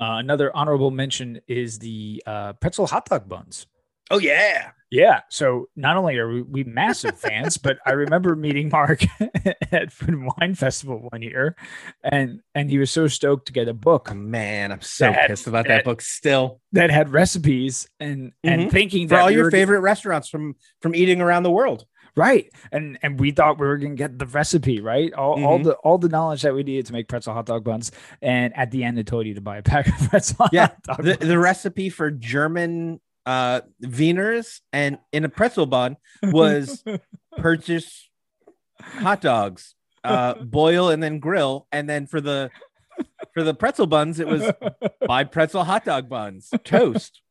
[0.01, 3.67] Uh, another honorable mention is the uh, pretzel hot dog buns.
[4.09, 4.71] Oh yeah.
[4.90, 5.20] Yeah.
[5.29, 9.05] So not only are we, we massive fans, but I remember meeting Mark
[9.72, 11.57] at Food and Wine Festival one year,
[12.03, 14.09] and and he was so stoked to get a book.
[14.11, 16.61] Oh, man, I'm so pissed about that, that, book still.
[16.72, 18.48] That had recipes and mm-hmm.
[18.48, 21.87] and thinking for all we your favorite restaurants from from eating around the world.
[22.16, 22.50] Right.
[22.72, 25.12] And and we thought we were gonna get the recipe, right?
[25.12, 25.46] All, mm-hmm.
[25.46, 27.92] all the all the knowledge that we needed to make pretzel hot dog buns.
[28.20, 31.16] And at the end it told you to buy a pack of pretzel yeah, the,
[31.20, 33.00] the recipe for German
[33.31, 36.83] uh wieners and in a pretzel bun was
[37.38, 38.11] purchase
[38.81, 41.69] hot dogs uh boil and then grill.
[41.71, 42.51] And then for the
[43.33, 44.51] for the pretzel buns it was
[45.07, 46.51] buy pretzel hot dog buns.
[46.64, 47.23] Toast.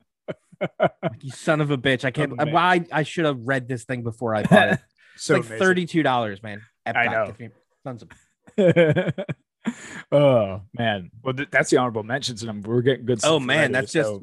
[1.19, 2.05] You son of a bitch.
[2.05, 4.79] I can't oh, I, I should have read this thing before i bought it.
[5.15, 6.61] It's so like $32 man.
[6.87, 6.95] Epcot.
[6.95, 7.33] i know.
[7.83, 8.09] tons of
[10.13, 11.11] oh man.
[11.21, 14.13] Well th- that's the honorable mentions and we're getting good oh man that's just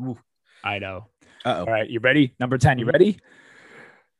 [0.65, 1.09] i know
[1.47, 1.61] uh-oh.
[1.61, 2.35] All right, you ready?
[2.41, 2.93] Number 10, you mm-hmm.
[2.93, 3.19] ready?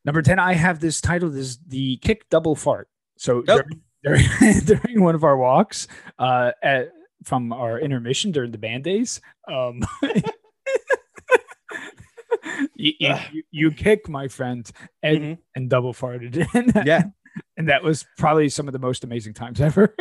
[0.05, 2.87] Number 10, I have this title is the kick double fart.
[3.17, 3.61] So oh.
[3.61, 3.81] during,
[4.39, 6.93] during, during, one of our walks uh, at,
[7.25, 9.81] from our intermission during the band days, um,
[12.75, 13.15] you, you,
[13.51, 14.71] you, kick my friend
[15.03, 15.33] and, mm-hmm.
[15.55, 16.71] and double farted in.
[16.85, 17.03] yeah.
[17.57, 19.93] And that was probably some of the most amazing times ever.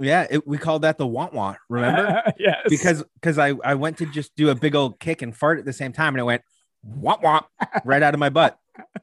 [0.00, 1.58] Yeah, it, we called that the want want.
[1.70, 2.22] Remember?
[2.38, 2.66] yes.
[2.68, 5.64] Because because I I went to just do a big old kick and fart at
[5.64, 6.42] the same time, and it went
[6.86, 7.44] womp womp
[7.84, 8.58] right out of my butt.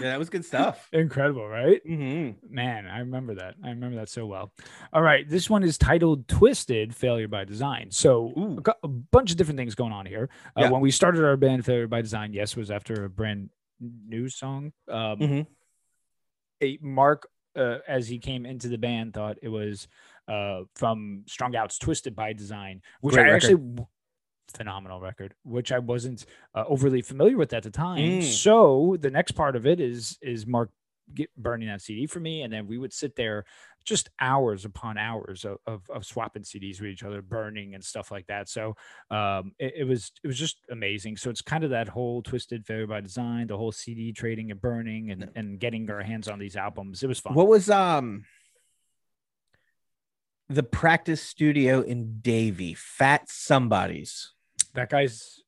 [0.00, 0.88] Yeah, that was good stuff.
[0.92, 1.80] Incredible, right?
[1.86, 2.52] Mm-hmm.
[2.52, 3.54] Man, I remember that.
[3.62, 4.52] I remember that so well.
[4.92, 9.36] All right, this one is titled "Twisted Failure by Design." So, a, a, bunch of
[9.36, 10.30] different things going on here.
[10.56, 10.70] Uh, yeah.
[10.70, 14.72] When we started our band, "Failure by Design," yes, was after a brand new song.
[14.88, 15.40] Um, mm-hmm.
[16.60, 19.86] a, Mark, uh, as he came into the band, thought it was
[20.28, 23.44] uh, from Strung Out's "Twisted by Design," which Great I record.
[23.44, 23.86] actually
[24.52, 27.98] phenomenal record, which I wasn't uh, overly familiar with at the time.
[27.98, 28.22] Mm.
[28.22, 30.70] So the next part of it is is Mark
[31.36, 33.44] burning that CD for me, and then we would sit there
[33.84, 38.10] just hours upon hours of, of, of swapping CDs with each other, burning and stuff
[38.10, 38.48] like that.
[38.48, 38.76] So
[39.10, 41.16] um, it, it, was it was just amazing.
[41.18, 44.60] So it's kind of that whole twisted failure by design, the whole CD trading and
[44.60, 47.02] burning and, and getting our hands on these albums.
[47.02, 47.34] It was fun.
[47.34, 48.24] What was um
[50.48, 54.33] the practice studio in Davie, Fat Somebody's?
[54.74, 55.40] That guy's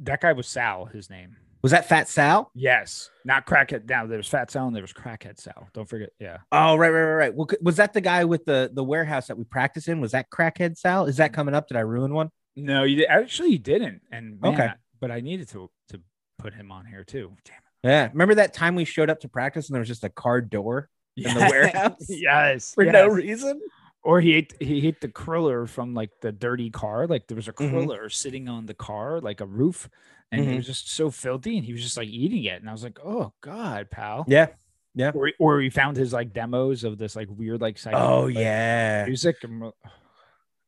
[0.00, 0.86] that guy was Sal.
[0.86, 2.50] His name was that Fat Sal.
[2.54, 3.88] Yes, not crackhead.
[3.88, 5.68] Now there was Fat Sal and there was Crackhead Sal.
[5.72, 6.10] Don't forget.
[6.18, 6.38] Yeah.
[6.50, 7.34] Oh right, right, right, right.
[7.34, 10.00] Well, was that the guy with the the warehouse that we practice in?
[10.00, 11.06] Was that Crackhead Sal?
[11.06, 11.36] Is that mm-hmm.
[11.36, 11.68] coming up?
[11.68, 12.30] Did I ruin one?
[12.56, 14.02] No, you actually you didn't.
[14.10, 16.00] And man, okay, but I needed to to
[16.38, 17.32] put him on here too.
[17.44, 17.88] Damn it.
[17.88, 18.08] Yeah.
[18.12, 20.88] Remember that time we showed up to practice and there was just a car door
[21.16, 22.74] in the warehouse yes.
[22.74, 23.60] for no reason?
[24.04, 27.06] Or he ate he ate the cruller from like the dirty car.
[27.06, 27.70] Like there was a Mhm.
[27.70, 29.88] cruller sitting on the car, like a roof,
[30.32, 30.56] and it Mhm.
[30.56, 32.60] was just so filthy, and he was just like eating it.
[32.60, 34.48] And I was like, "Oh God, pal!" Yeah.
[34.94, 35.12] Yeah.
[35.14, 38.34] Or or he found his like demos of this like weird like psychedelic, Oh like,
[38.36, 39.04] yeah.
[39.06, 39.36] music.
[39.44, 39.72] And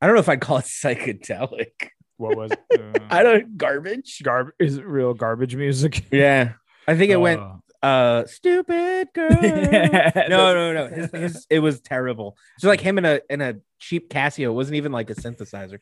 [0.00, 1.88] I don't know if I'd call it psychedelic.
[2.16, 2.80] what was it?
[2.80, 4.22] Uh, I don't garbage.
[4.22, 6.04] garb is it real garbage music?
[6.12, 6.52] Yeah.
[6.86, 7.60] I think it went Oh.
[7.84, 9.28] Uh stupid girl.
[9.32, 10.86] No, no, no.
[10.88, 12.36] His, his, it was terrible.
[12.56, 14.46] It's like him in a in a cheap Casio.
[14.46, 15.78] It wasn't even like a synthesizer.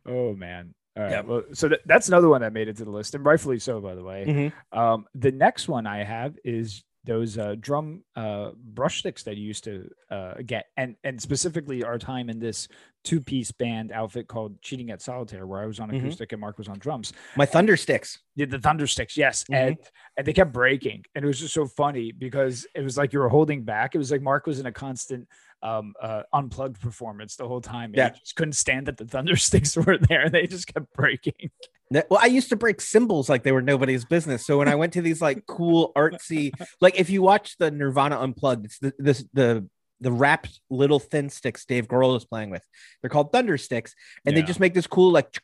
[0.06, 0.74] oh man.
[0.96, 1.12] All right.
[1.12, 1.20] Yeah.
[1.22, 3.80] Well, so th- that's another one that made it to the list, and rightfully so,
[3.80, 4.24] by the way.
[4.72, 4.76] Mhm.
[4.78, 9.44] Um, the next one I have is those uh, drum uh, brush sticks that you
[9.46, 12.68] used to uh, get, and and specifically our time in this
[13.02, 15.98] two piece band outfit called Cheating at Solitaire, where I was on Mhm.
[16.00, 17.14] acoustic and Mark was on drums.
[17.36, 18.18] My thunder sticks.
[18.36, 19.54] Yeah, the thunder sticks, yes, Mhm.
[19.54, 19.76] and
[20.18, 23.20] and they kept breaking, and it was just so funny because it was like you
[23.20, 23.94] were holding back.
[23.94, 25.26] It was like Mark was in a constant
[25.62, 27.92] um uh unplugged performance the whole time.
[27.94, 28.12] Yeah.
[28.14, 30.28] he just couldn't stand that the thunder sticks were there.
[30.28, 31.50] They just kept breaking.
[31.90, 34.46] Well, I used to break cymbals like they were nobody's business.
[34.46, 38.16] So when I went to these like cool artsy, like if you watch the Nirvana
[38.20, 39.68] Unplugged, it's the this the
[40.00, 42.64] the wrapped little thin sticks Dave Grohl is playing with.
[43.02, 43.94] They're called thunder sticks,
[44.24, 45.40] and they just make this cool like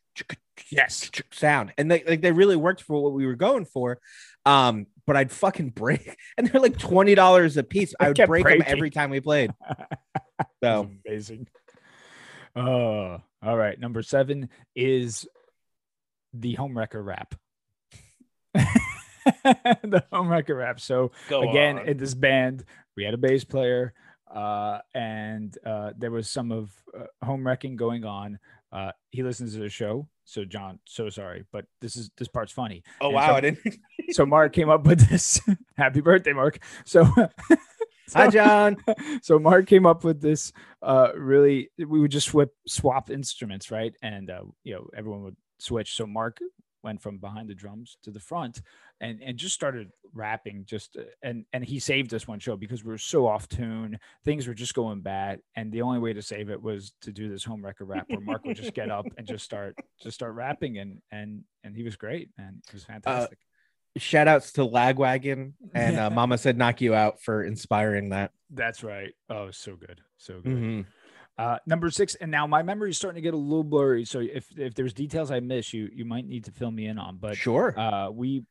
[0.70, 1.10] Yes.
[1.32, 3.98] sound, and they like they really worked for what we were going for.
[4.46, 7.94] Um, but I'd fucking break, and they're like twenty dollars a piece.
[7.98, 9.52] I would kept break them every time we played.
[10.62, 11.48] So amazing.
[12.54, 13.78] Oh, all right.
[13.78, 15.26] Number seven is
[16.32, 17.34] the homewrecker rap.
[18.54, 20.80] the homewrecker rap.
[20.80, 22.64] So again, in this band,
[22.96, 23.94] we had a bass player,
[24.34, 28.38] uh, and uh, there was some of uh, home wrecking going on.
[28.72, 32.52] Uh, he listens to the show, so John, so sorry, but this is this part's
[32.52, 32.82] funny.
[33.00, 33.58] oh and wow, so- I didn't.
[34.12, 35.40] So Mark came up with this.
[35.76, 36.58] Happy birthday, Mark!
[36.84, 37.04] So.
[38.14, 38.76] Hi, John.
[39.20, 43.92] so Mark came up with this uh really we would just swap swap instruments, right?
[44.00, 45.96] And uh, you know, everyone would switch.
[45.96, 46.38] So Mark
[46.82, 48.62] went from behind the drums to the front
[49.00, 52.84] and and just started rapping just uh, and and he saved us one show because
[52.84, 53.98] we were so off tune.
[54.24, 55.40] Things were just going bad.
[55.56, 58.44] And the only way to save it was to do this homewrecker rap where mark
[58.44, 60.78] would just get up and just start just start rapping.
[60.78, 63.38] And and and he was great and it was fantastic.
[63.98, 68.32] Shout outs to Lagwagon and uh, Mama said knock you out for inspiring that.
[68.50, 69.12] that's right.
[69.28, 70.00] Oh so good.
[70.18, 70.52] So good.
[70.56, 70.86] Mhm.
[71.38, 74.04] Uh, number six, and now my memory is starting to get a little blurry.
[74.06, 76.98] So if if there's details I miss, you you might need to fill me in
[76.98, 77.18] on.
[77.18, 77.78] But sure.
[77.78, 78.44] uh, we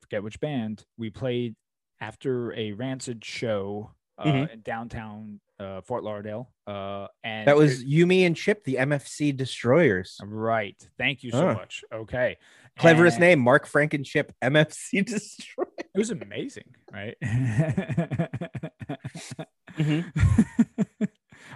[0.00, 1.56] forget which band we played
[2.00, 4.52] after a Rancid show uh, Mhm.
[4.52, 6.50] in downtown uh, Fort Lauderdale.
[6.66, 10.18] Uh, and that was Yumi and Chip, the MFC Destroyers.
[10.24, 10.76] right.
[10.98, 11.84] Thank you so much.
[11.92, 12.36] Okay,
[12.78, 15.68] Cleverest And name, Mark Frank and Chip, MFC Destroyer.
[15.78, 17.16] It was amazing, right?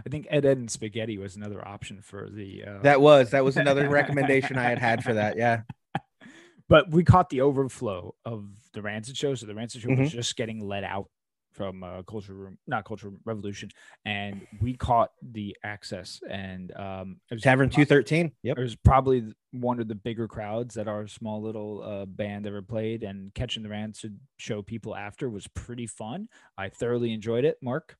[0.09, 3.45] I think Ed Ed and Spaghetti was another option for the uh, That was that
[3.45, 5.37] was another recommendation I had had for that.
[5.37, 5.63] Yeah.
[6.69, 9.35] but we caught the overflow of the Rancid show.
[9.35, 10.01] So the Rancid show Mm-hmm.
[10.05, 11.11] was just getting let out
[11.53, 13.69] from uh, Culture Room, not Culture Revolution,
[14.07, 16.21] and we caught the access.
[16.31, 18.33] And um, it was Tavern two thirteen.
[18.45, 18.57] Yep.
[18.57, 22.63] It was probably one of the bigger crowds that our small little uh, band ever
[22.63, 23.03] played.
[23.03, 26.29] And catching the Rancid show people after was pretty fun.
[26.57, 27.59] I thoroughly enjoyed it.
[27.61, 27.99] Mark.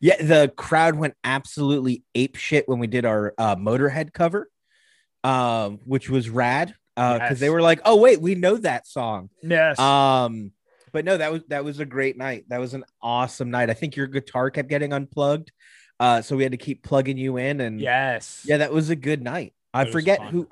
[0.00, 4.48] Yeah, the crowd went absolutely ape shit when we did our uh, Motorhead cover,
[5.22, 6.74] um, which was rad.
[6.96, 9.78] Uh, because they were like, "Oh wait, we know that song." Yes.
[9.80, 10.52] Um,
[10.92, 12.44] but no, that was that was a great night.
[12.48, 13.68] That was an awesome night.
[13.68, 15.50] I think your guitar kept getting unplugged,
[15.98, 17.60] uh, so we had to keep plugging you in.
[17.60, 18.42] And yes.
[18.46, 19.54] yeah, that was a good night.
[19.74, 20.32] I forget fun.
[20.32, 20.46] who.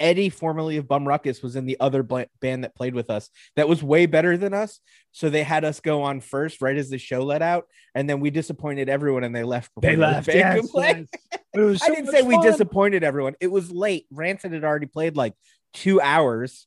[0.00, 3.30] Eddie, formerly of Bum Ruckus, was in the other band that played with us.
[3.56, 4.80] That was way better than us.
[5.12, 8.20] So they had us go on first, right as the show let out, and then
[8.20, 9.72] we disappointed everyone, and they left.
[9.80, 10.28] They the left.
[10.28, 11.06] Yes, yes.
[11.54, 13.34] It was I didn't say we disappointed everyone.
[13.40, 14.06] It was late.
[14.10, 15.34] Rancid had already played like
[15.74, 16.66] two hours.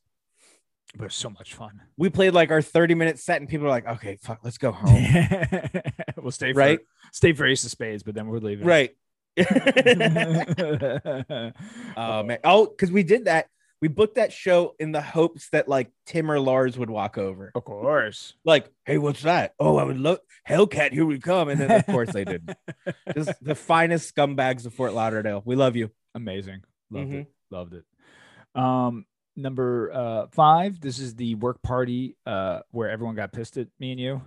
[0.94, 1.80] But it was so much fun.
[1.96, 4.72] We played like our 30 minute set, and people were like, okay, fuck, let's go
[4.72, 5.02] home.
[6.18, 6.80] we'll stay for, Right?
[7.12, 8.66] Stay for Ace of Spades, but then we're leaving.
[8.66, 8.90] right.
[11.96, 12.38] Oh man.
[12.44, 13.46] Oh, because we did that.
[13.80, 17.50] We booked that show in the hopes that like Tim or Lars would walk over.
[17.54, 18.34] Of course.
[18.44, 19.54] Like, hey, what's that?
[19.58, 21.48] Oh, I would love Hellcat, here we come.
[21.48, 22.56] And then of course they didn't.
[23.14, 25.42] Just the finest scumbags of Fort Lauderdale.
[25.44, 25.90] We love you.
[26.14, 26.62] Amazing.
[26.90, 27.20] Loved Mhm.
[27.22, 27.26] it.
[27.50, 27.84] Loved it.
[28.54, 29.04] Um,
[29.34, 30.80] number uh five.
[30.80, 34.22] This is the work party uh where everyone got pissed at me and you.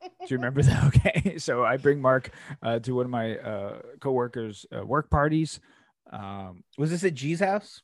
[0.26, 0.84] Do you remember that?
[0.94, 1.38] Okay.
[1.38, 2.30] So I bring Mark
[2.62, 5.60] uh to one of my uh coworkers uh, work parties.
[6.10, 7.82] Um Was this at G's house?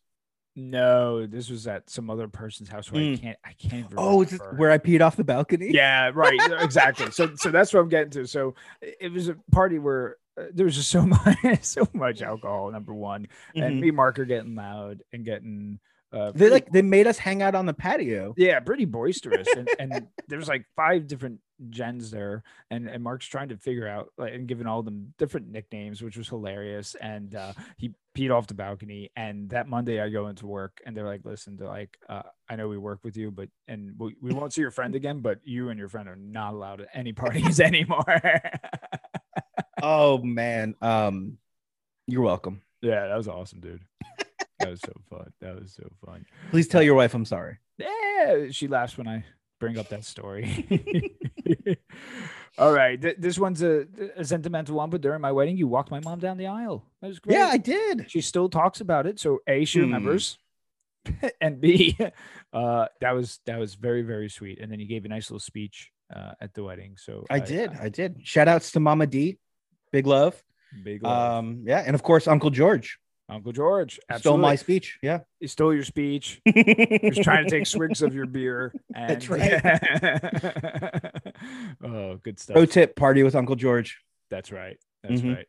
[0.59, 3.21] No, this was at some other person's house where I Mm.
[3.21, 3.39] can't.
[3.45, 3.85] I can't.
[3.87, 4.57] Even Oh, is remember.
[4.57, 5.71] where I peed off the balcony?
[5.71, 6.41] Yeah, right.
[6.62, 7.11] exactly.
[7.11, 8.27] So, so that's what I'm getting to.
[8.27, 12.71] So, it was a party where uh, there was just so much, so much alcohol.
[12.73, 13.81] Number one, and Mhm.
[13.81, 15.79] me and Mark are getting loud and getting.
[16.11, 18.33] Uh, They like they made us hang out on the patio.
[18.39, 21.41] yeah, pretty boisterous, and, and there's like five different
[21.71, 25.51] gens there, and and Mark's trying to figure out like and giving all them different
[25.51, 26.95] nicknames, which was hilarious.
[27.01, 29.11] And uh, he peed off the balcony.
[29.17, 32.57] And that Monday, I go into work, and they're like, "Listen, they're like, uh, I
[32.57, 35.41] know we work with you, but and we, we won't see your friend again, but
[35.45, 38.05] you and your friend are not allowed at any parties anymore."
[39.83, 40.75] Oh man.
[40.81, 41.37] Um,
[42.07, 42.63] you're welcome.
[42.81, 43.83] yeah, that was awesome, dude.
[44.59, 45.33] That was so fun.
[45.43, 46.25] That was so fun.
[46.51, 47.59] Please tell your wife I'm sorry.
[47.77, 49.25] Yeah, she laughs when I
[49.59, 50.67] bring up that story.
[52.59, 53.87] All right, th- this one's a,
[54.17, 56.87] a sentimental one, but during my wedding, you walked my mom down the aisle.
[57.03, 57.37] That was great.
[57.37, 58.11] Yeah, I did.
[58.11, 59.21] she still talks about it.
[59.21, 59.85] So a she Hmm.
[59.87, 60.39] remembers,
[61.41, 61.97] and b
[62.55, 64.59] uh, that was that was very very sweet.
[64.61, 66.97] And then you gave a nice little speech uh, at the wedding.
[66.97, 67.73] So I did.
[67.73, 68.27] I did.
[68.27, 69.39] Shout outs to Mama D.
[69.93, 70.43] Big love.
[70.83, 71.39] big love.
[71.45, 72.99] Um, yeah, and of course Uncle George
[73.29, 74.99] Uncle George stole my speech.
[75.03, 75.20] Yeah.
[75.41, 76.41] he stole your speech.
[76.55, 78.72] He was trying to take swigs of your beer.
[78.95, 79.62] And, That's right.
[81.85, 82.55] oh, good stuff.
[82.55, 84.01] Pro tip: party with Uncle George.
[84.31, 84.79] That's right.
[85.03, 85.37] That's Mhm.
[85.37, 85.47] right.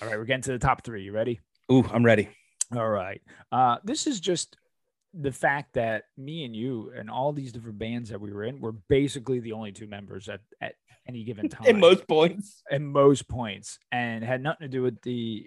[0.00, 1.02] All right, we're getting to the top three.
[1.02, 1.40] You ready?
[1.72, 2.28] Ooh, I'm ready.
[2.74, 3.20] All right.
[3.50, 4.56] Uh, this is just
[5.14, 8.60] the fact that me and you and all these different bands that we were in
[8.60, 10.74] were basically the only two members at, at
[11.08, 12.62] any given time In most points.
[12.70, 15.46] at most points and had nothing to do with the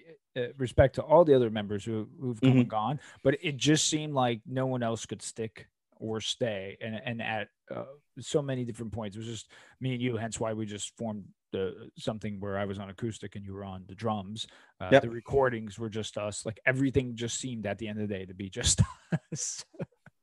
[0.58, 2.60] respect to all the other members who, who've come Mhm.
[2.62, 5.68] and gone but it just seemed like no one else could stick
[5.98, 7.84] or stay and and at uh,
[8.20, 11.26] so many different points it was just me and you hence why we just formed
[11.52, 14.48] the something where i was on acoustic and you were on the drums
[14.80, 15.02] uh, Yep.
[15.04, 18.26] the recordings were just us like everything just seemed at the end of the day
[18.26, 18.82] to be just
[19.34, 19.66] us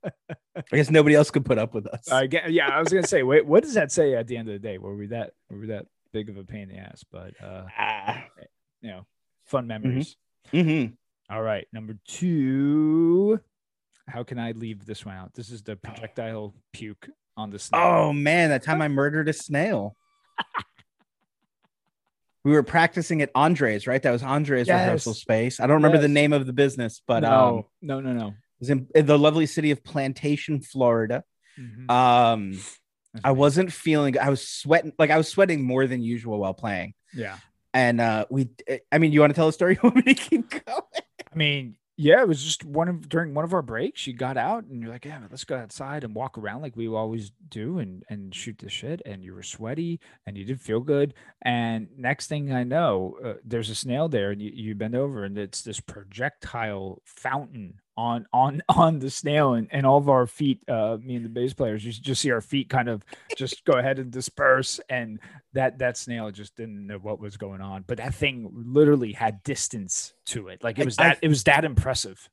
[0.05, 2.11] I guess nobody else could put up with us.
[2.11, 4.49] I get, yeah i was gonna say wait what does that say at the end
[4.49, 6.77] of the day were we that were we that big of a pain in the
[6.79, 8.25] ass but uh Ah.
[8.81, 9.07] you know,
[9.49, 10.17] fun memories.
[10.53, 10.97] Mhm.
[11.31, 13.41] All right, number two.
[14.07, 15.35] How can I leave this one out?
[15.35, 17.83] This is the projectile puke on the snail.
[17.83, 19.97] Oh man, that time I murdered a snail.
[22.45, 24.03] we were practicing at Andre's, right?
[24.03, 25.61] That was Andre's rehearsal space.
[25.61, 28.35] I don't remember the name of the business, but no, um, it no, no, no.
[28.59, 31.25] was in, in the lovely city of Plantation, Florida.
[31.59, 31.91] Mhm.
[31.91, 32.59] Um,
[33.25, 34.19] I wasn't feeling.
[34.19, 36.95] I was sweating, like I was sweating more than usual while playing.
[37.13, 37.37] Yeah,
[37.75, 38.49] And uh, we,
[38.91, 39.79] I mean, you want to tell a story?
[39.83, 40.83] You want me to keep going?
[41.33, 44.07] I mean, yeah, it was just one of during one of our breaks.
[44.07, 46.87] you got out, and you're like, "Yeah, let's go outside and walk around like we
[46.87, 50.79] always do, and and shoot the shit." And you were sweaty, and you didn't feel
[50.79, 51.15] good.
[51.43, 55.25] And next thing I know, uh, there's a snail there, and you, you bend over,
[55.25, 60.27] and it's this projectile fountain on on on the snail, and, and all of our
[60.27, 63.05] feet, uh, me and the bass players, you just see our feet kind of
[63.37, 65.19] just go ahead and disperse, and
[65.53, 67.85] that that snail just didn't know what was going on.
[67.87, 71.29] But that thing literally had distance to it, like it I- was I- that it
[71.29, 72.29] was that impressive.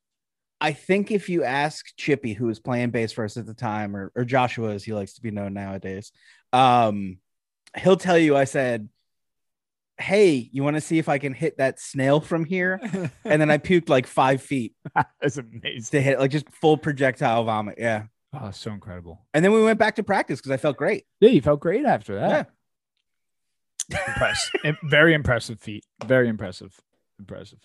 [0.61, 3.93] I think if you ask Chippy, who was playing bass for us at the time,
[3.95, 6.11] or, or Joshua, as he likes to be known nowadays,
[6.53, 7.17] um,
[7.77, 8.87] he'll tell you I said,
[9.97, 12.79] Hey, you want to see if I can hit that snail from here?
[13.23, 14.73] And then I puked like five feet
[15.21, 15.83] That's amazing.
[15.91, 17.75] to hit, like just full projectile vomit.
[17.77, 18.03] Yeah.
[18.33, 19.21] Oh, so incredible.
[19.33, 21.05] And then we went back to practice because I felt great.
[21.21, 22.27] Yeah, you felt great after Yeah.
[23.89, 24.07] that.
[24.07, 24.51] Impressed.
[24.63, 25.85] Im- Very impressive feat.
[26.05, 26.77] Very impressive.
[27.19, 27.59] Impressive.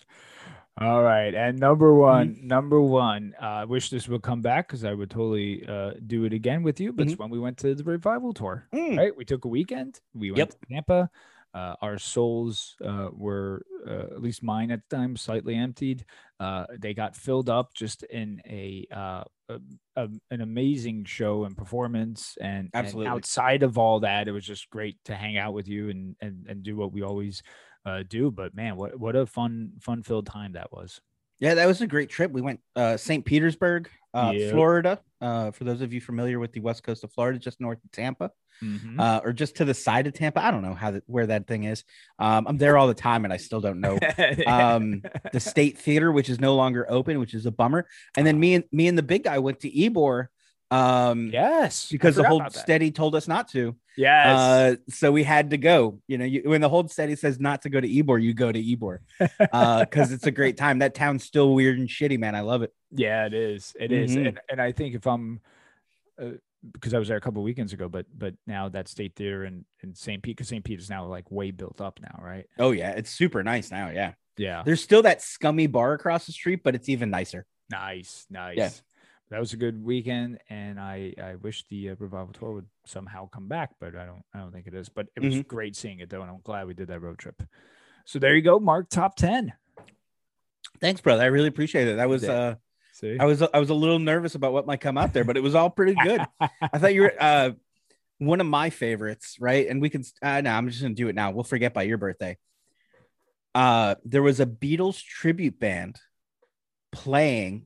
[0.79, 1.33] All right.
[1.35, 5.09] And number one, number one, uh, I wish this would come back because I would
[5.09, 6.93] totally uh, do it again with you.
[6.93, 8.97] But it's when we went to the revival tour, Mm.
[8.97, 9.15] right?
[9.17, 9.99] We took a weekend.
[10.13, 10.49] We went Yep.
[10.51, 11.09] to Tampa.
[11.53, 16.05] Uh, our souls uh, were, uh, at least mine at the time, slightly emptied.
[16.39, 19.59] Uh, they got filled up just in a, uh, a,
[19.97, 22.37] a an amazing show and performance.
[22.39, 23.07] And, and Absolutely.
[23.09, 26.45] outside of all that, it was just great to hang out with you and and,
[26.47, 27.43] and do what we always
[27.85, 28.31] uh, do.
[28.31, 31.01] But man, what what a fun fun filled time that was.
[31.39, 32.31] Yeah, that was a great trip.
[32.31, 33.25] We went uh St.
[33.25, 34.33] Petersburg, uh.
[34.51, 34.99] Florida.
[35.19, 37.91] Uh, for those of you familiar with the west coast of Florida, just north of
[37.91, 38.31] Tampa.
[38.63, 38.99] Mhm.
[38.99, 40.43] uh, or just to the side of Tampa.
[40.43, 41.83] I don't know how that, where that thing is.
[42.19, 43.97] Um, I'm there all the time, and I still don't know
[44.47, 45.01] um,
[45.33, 47.87] the State Theater, which is no longer open, which is a bummer.
[48.15, 50.27] And then me and me and the big guy went to Ybor,
[50.69, 53.75] um, yes, because the hold steady told us not to.
[53.97, 54.25] Yes.
[54.39, 55.99] Uh, so we had to go.
[56.07, 58.51] You know, you, when the hold steady says not to go to Ybor, you go
[58.51, 60.79] to Ybor because it's a great time.
[60.79, 62.35] That town's still weird and shitty, man.
[62.35, 62.73] I love it.
[62.91, 63.73] Yeah, it is.
[63.79, 64.15] It is.
[64.15, 64.27] Mhm.
[64.29, 65.41] And, and I think if I'm,
[66.21, 66.31] uh,
[66.73, 69.65] because I was there a couple weekends ago, but but now that State Theater and
[69.81, 70.21] and St.
[70.21, 70.63] Pete, because St.
[70.63, 72.45] Pete is now like way built up now, right?
[72.59, 73.89] Oh yeah, it's super nice now.
[73.89, 74.63] Yeah, Yeah.
[74.63, 77.45] there's still that scummy bar across the street, but it's even nicer.
[77.69, 78.57] Nice, nice.
[78.57, 78.69] Yeah.
[79.29, 83.29] That was a good weekend, and I I wish the uh, revival tour would somehow
[83.29, 84.89] come back, but I don't I don't think it is.
[84.89, 85.47] But it was Mhm.
[85.47, 87.41] great seeing it though, and I'm glad we did that road trip.
[88.05, 88.89] So there you go, Mark.
[88.89, 89.53] Top ten.
[90.79, 91.23] Thanks, brother.
[91.23, 91.95] I really appreciate it.
[91.95, 92.31] That was Yeah.
[92.31, 92.55] uh
[93.01, 95.35] See, I was I was a little nervous about what might come out there, but
[95.37, 96.21] it was all pretty good.
[96.39, 97.51] I thought you were uh
[98.19, 99.67] one of my favorites, right?
[99.67, 101.31] And we can uh no, I'm just gonna do it now.
[101.31, 102.37] We'll forget by your birthday.
[103.55, 105.99] Uh there was a Beatles tribute band
[106.91, 107.65] playing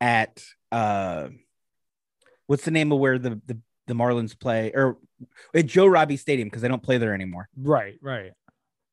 [0.00, 1.28] at uh
[2.46, 4.98] what's the name of where the the, the Marlins play or
[5.54, 7.48] at Joe Robbie Stadium because they don't play there anymore.
[7.56, 8.32] right, right.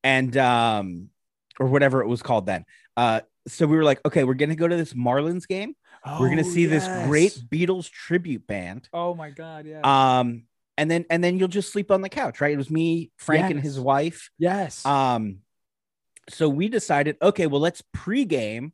[0.03, 1.09] and um
[1.59, 2.65] or whatever it was called then.
[2.97, 5.75] Uh so we were like, okay, we're gonna go to this Marlins game.
[6.19, 7.31] we're gonna Oh, see this great.
[7.51, 8.89] Beatles tribute band.
[8.93, 9.81] Oh my god, yeah.
[10.19, 10.43] Um
[10.77, 12.51] and then and then you'll just sleep on the couch, right?
[12.53, 14.29] It was me, Frank, and his wife.
[14.37, 14.85] yes.
[14.85, 15.39] Um
[16.29, 18.71] so we decided, okay, well, let's pregame.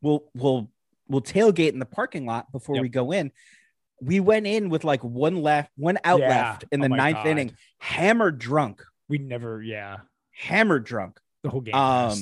[0.00, 0.70] We'll we'll
[1.08, 2.82] we'll tailgate in the parking lot before Yep.
[2.82, 3.32] we go in.
[4.00, 6.28] We went in with like one left, one out Yeah.
[6.28, 7.26] left in Oh the my ninth God.
[7.26, 9.98] inning, hammered drunk, we never, yeah.
[10.32, 11.18] hammered drunk.
[11.42, 11.74] The whole game.
[11.74, 12.18] Um.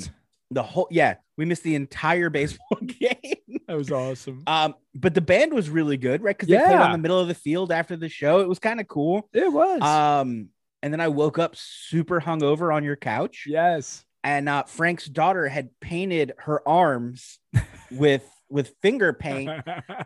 [0.51, 4.43] The whole yeah we missed the entire baseball game that was awesome.
[4.47, 7.29] um but the band was really good right because they played on the middle of
[7.29, 9.81] the field after the show it was kind of cool it was.
[9.83, 10.49] um
[10.83, 14.05] and then i woke up super hungover on your couch yes.
[14.25, 17.39] and uh frank's daughter had painted her arms
[17.91, 19.51] with with finger paint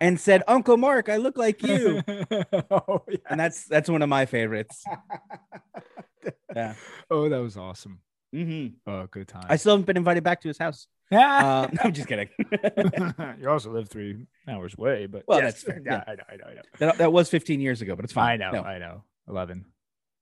[0.03, 2.03] and said uncle mark i look like you
[2.71, 3.17] oh, yeah.
[3.31, 4.85] and that's that's one of my favorites
[6.55, 6.75] yeah
[7.11, 8.01] oh, that was awesome.
[8.35, 9.45] Hmm Oh, good time.
[9.49, 12.29] i still haven't been invited back to his house uh, no, i'm just kidding
[13.41, 15.53] you also live three hours away, but Well, yes.
[15.53, 16.13] that's fair, Yeah, yeah.
[16.13, 16.63] I know, I know, I know.
[16.79, 18.69] that, that was 15 years ago but it's fine I know, No.
[18.69, 19.05] I know.
[19.29, 19.67] Eleven.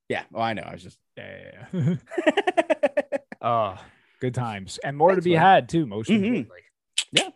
[0.09, 1.37] yeah oh i know i was just Yeah,
[1.73, 3.17] yeah, yeah.
[3.41, 3.77] oh,
[4.19, 5.41] good times and more Thanks, to be man.
[5.41, 5.85] had too.
[5.85, 6.15] Most Mhm.
[6.15, 6.59] importantly.
[7.11, 7.29] Yeah.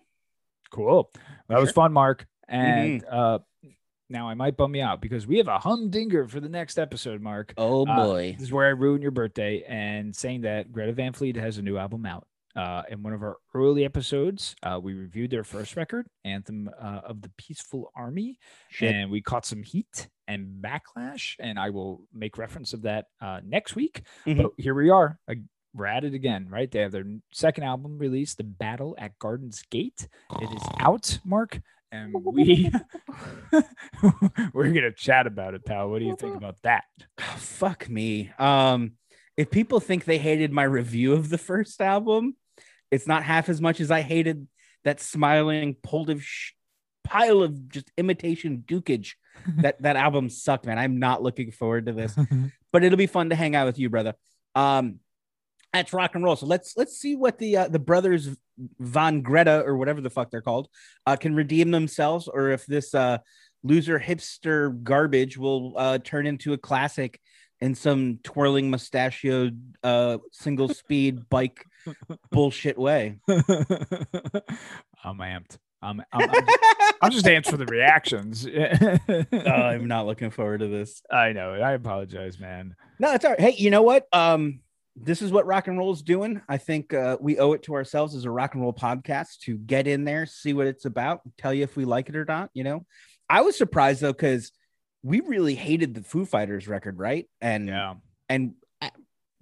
[0.72, 1.12] Cool.
[1.50, 2.28] That was fun, Mark.
[2.48, 3.40] And uh,
[4.10, 7.22] now I might bum you out because we have a humdinger for the next episode,
[7.22, 7.54] Mark.
[7.58, 8.36] Oh Uh, boy.
[8.38, 11.62] This is where I ruin your birthday and saying that Greta Van Fleet has a
[11.62, 12.28] new album out.
[12.56, 17.02] Uh, in one of our early episodes, uh, we reviewed their first record, Anthem uh,
[17.06, 18.40] of the Peaceful Army,
[18.70, 18.96] Shit.
[18.96, 21.36] and we caught some heat and backlash.
[21.40, 24.02] And I will make reference of that uh, next week.
[24.26, 24.42] Mhm.
[24.42, 25.20] But here we are.
[25.30, 25.36] uh,
[25.76, 26.72] We're at it again, right?
[26.72, 30.08] They have their second album released, The Battle at Garden's Gate.
[30.42, 31.60] It is out, Mark.
[31.92, 32.70] And we
[34.54, 35.90] we're gonna chat about it, pal.
[35.90, 36.84] What do you think about that?
[37.38, 38.32] Fuck me.
[38.38, 38.94] Um,
[39.38, 42.36] if people think they hated my review of the first album,
[42.92, 44.48] it's not half as much as I hated
[44.84, 46.52] that smiling Polish sh-
[47.04, 49.14] pile of just imitation dukage.
[49.60, 50.80] that that album sucked, man.
[50.80, 52.18] I'm not looking forward to this,
[52.74, 54.16] but it'll be fun to hang out with you, brother.
[54.56, 55.00] Um,
[55.74, 56.36] that's rock and roll.
[56.36, 58.30] So let's let's see what the uh, the brothers
[58.80, 60.70] Von Greta or whatever the fuck they're called
[61.06, 63.20] uh, can redeem themselves, or if this uh,
[63.64, 67.20] loser hipster garbage will uh, turn into a classic
[67.60, 71.66] in some twirling mustachioed uh, single speed bike
[72.32, 73.18] bullshit way.
[73.28, 75.58] I'm amped.
[75.82, 76.46] I'm, I'm, I'm,
[77.02, 78.48] I'm just amped for the reactions.
[79.48, 81.02] Oh, I'm not looking forward to this.
[81.12, 81.54] I know.
[81.54, 82.76] I apologize, man.
[83.00, 83.40] No, it's all right.
[83.40, 84.08] Hey, you know what?
[84.12, 84.60] Um,
[85.00, 86.42] this is what rock and roll is doing.
[86.50, 89.56] I think uh, we owe it to ourselves as a rock and roll podcast to
[89.58, 92.50] get in there, see what it's about, tell you if we like it or not.
[92.54, 92.86] You know,
[93.30, 94.52] I was surprised though because
[95.04, 97.30] we really hated the Foo Fighters record, right?
[97.42, 97.94] And Yeah.
[98.28, 98.90] and uh,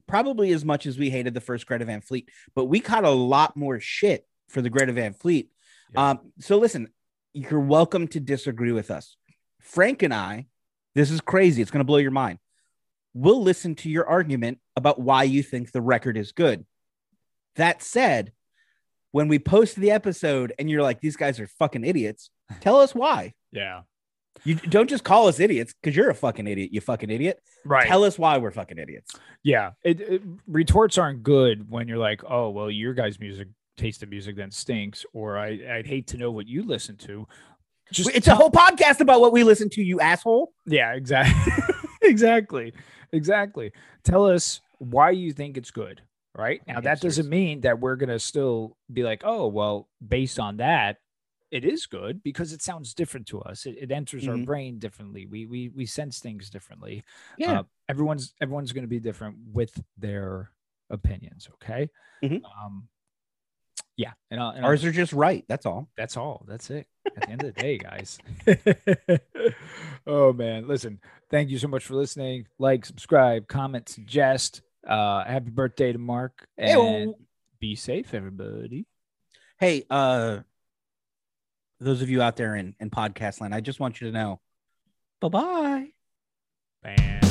[0.08, 3.10] probably as much as we hated the first Greta Van Fleet, but we caught a
[3.10, 5.50] lot more shit for the Greta Van Fleet.
[5.94, 6.10] Yeah.
[6.12, 6.90] Um, so listen,
[7.34, 9.16] you're welcome to disagree with us.
[9.62, 10.48] Frank and I,
[10.94, 11.62] this is crazy.
[11.62, 12.40] It's going to blow your mind.
[13.16, 16.66] We'll listen to your argument about why you think the record is good.
[17.56, 18.34] That said,
[19.12, 22.94] when we post the episode and you're like, these guys are fucking idiots, tell us
[22.94, 23.34] why.
[23.52, 23.84] Yeah.
[24.44, 27.42] You don't just call us idiots because you're a fucking idiot, you fucking idiot.
[27.64, 27.88] Right.
[27.88, 29.16] Tell us why we're fucking idiots.
[29.42, 29.72] yeah.
[29.84, 33.48] It, it, retorts aren't good when you're like, oh, well, your guys' music
[33.78, 37.28] taste of music then stinks, or I, I'd hate to know what you listen to.
[37.92, 40.52] Just it's a whole podcast about what we listen to, you asshole.
[40.66, 41.54] Yeah, exactly.
[42.06, 42.74] exactly.
[43.12, 43.72] Exactly.
[44.04, 46.02] Tell us why you think it's good.
[46.38, 46.62] Right.
[46.68, 50.98] Now that doesn't mean that we're gonna still be like, oh, well, based on that,
[51.50, 53.66] it is good because it sounds different to us.
[53.66, 54.46] It, it enters our Mhm.
[54.46, 55.26] brain differently.
[55.28, 57.06] We we we sense things differently.
[57.38, 57.60] Yeah.
[57.62, 60.52] Uh, everyone's everyone's gonna be different with their
[60.90, 61.48] opinions.
[61.54, 61.90] Okay.
[62.22, 62.42] Mhm.
[62.44, 62.90] Um
[63.98, 64.12] yeah.
[64.32, 65.46] And, I'll, and I'll- Ours are just right.
[65.48, 65.90] That's all.
[65.98, 66.46] that's all.
[66.48, 66.88] That's it.
[67.06, 68.18] At the end of the day, guys.
[70.08, 71.00] oh man, listen.
[71.32, 72.48] Thank you so much for listening.
[72.60, 74.62] Like, subscribe, comment, suggest.
[74.88, 77.14] Uh, happy birthday to Mark, and
[77.60, 78.86] be safe, everybody.
[79.60, 80.40] Hey, uh,
[81.80, 84.40] those of you out there in, in podcast land, I just want you to know.
[85.22, 85.88] Bye bye.
[86.84, 87.25] Bam.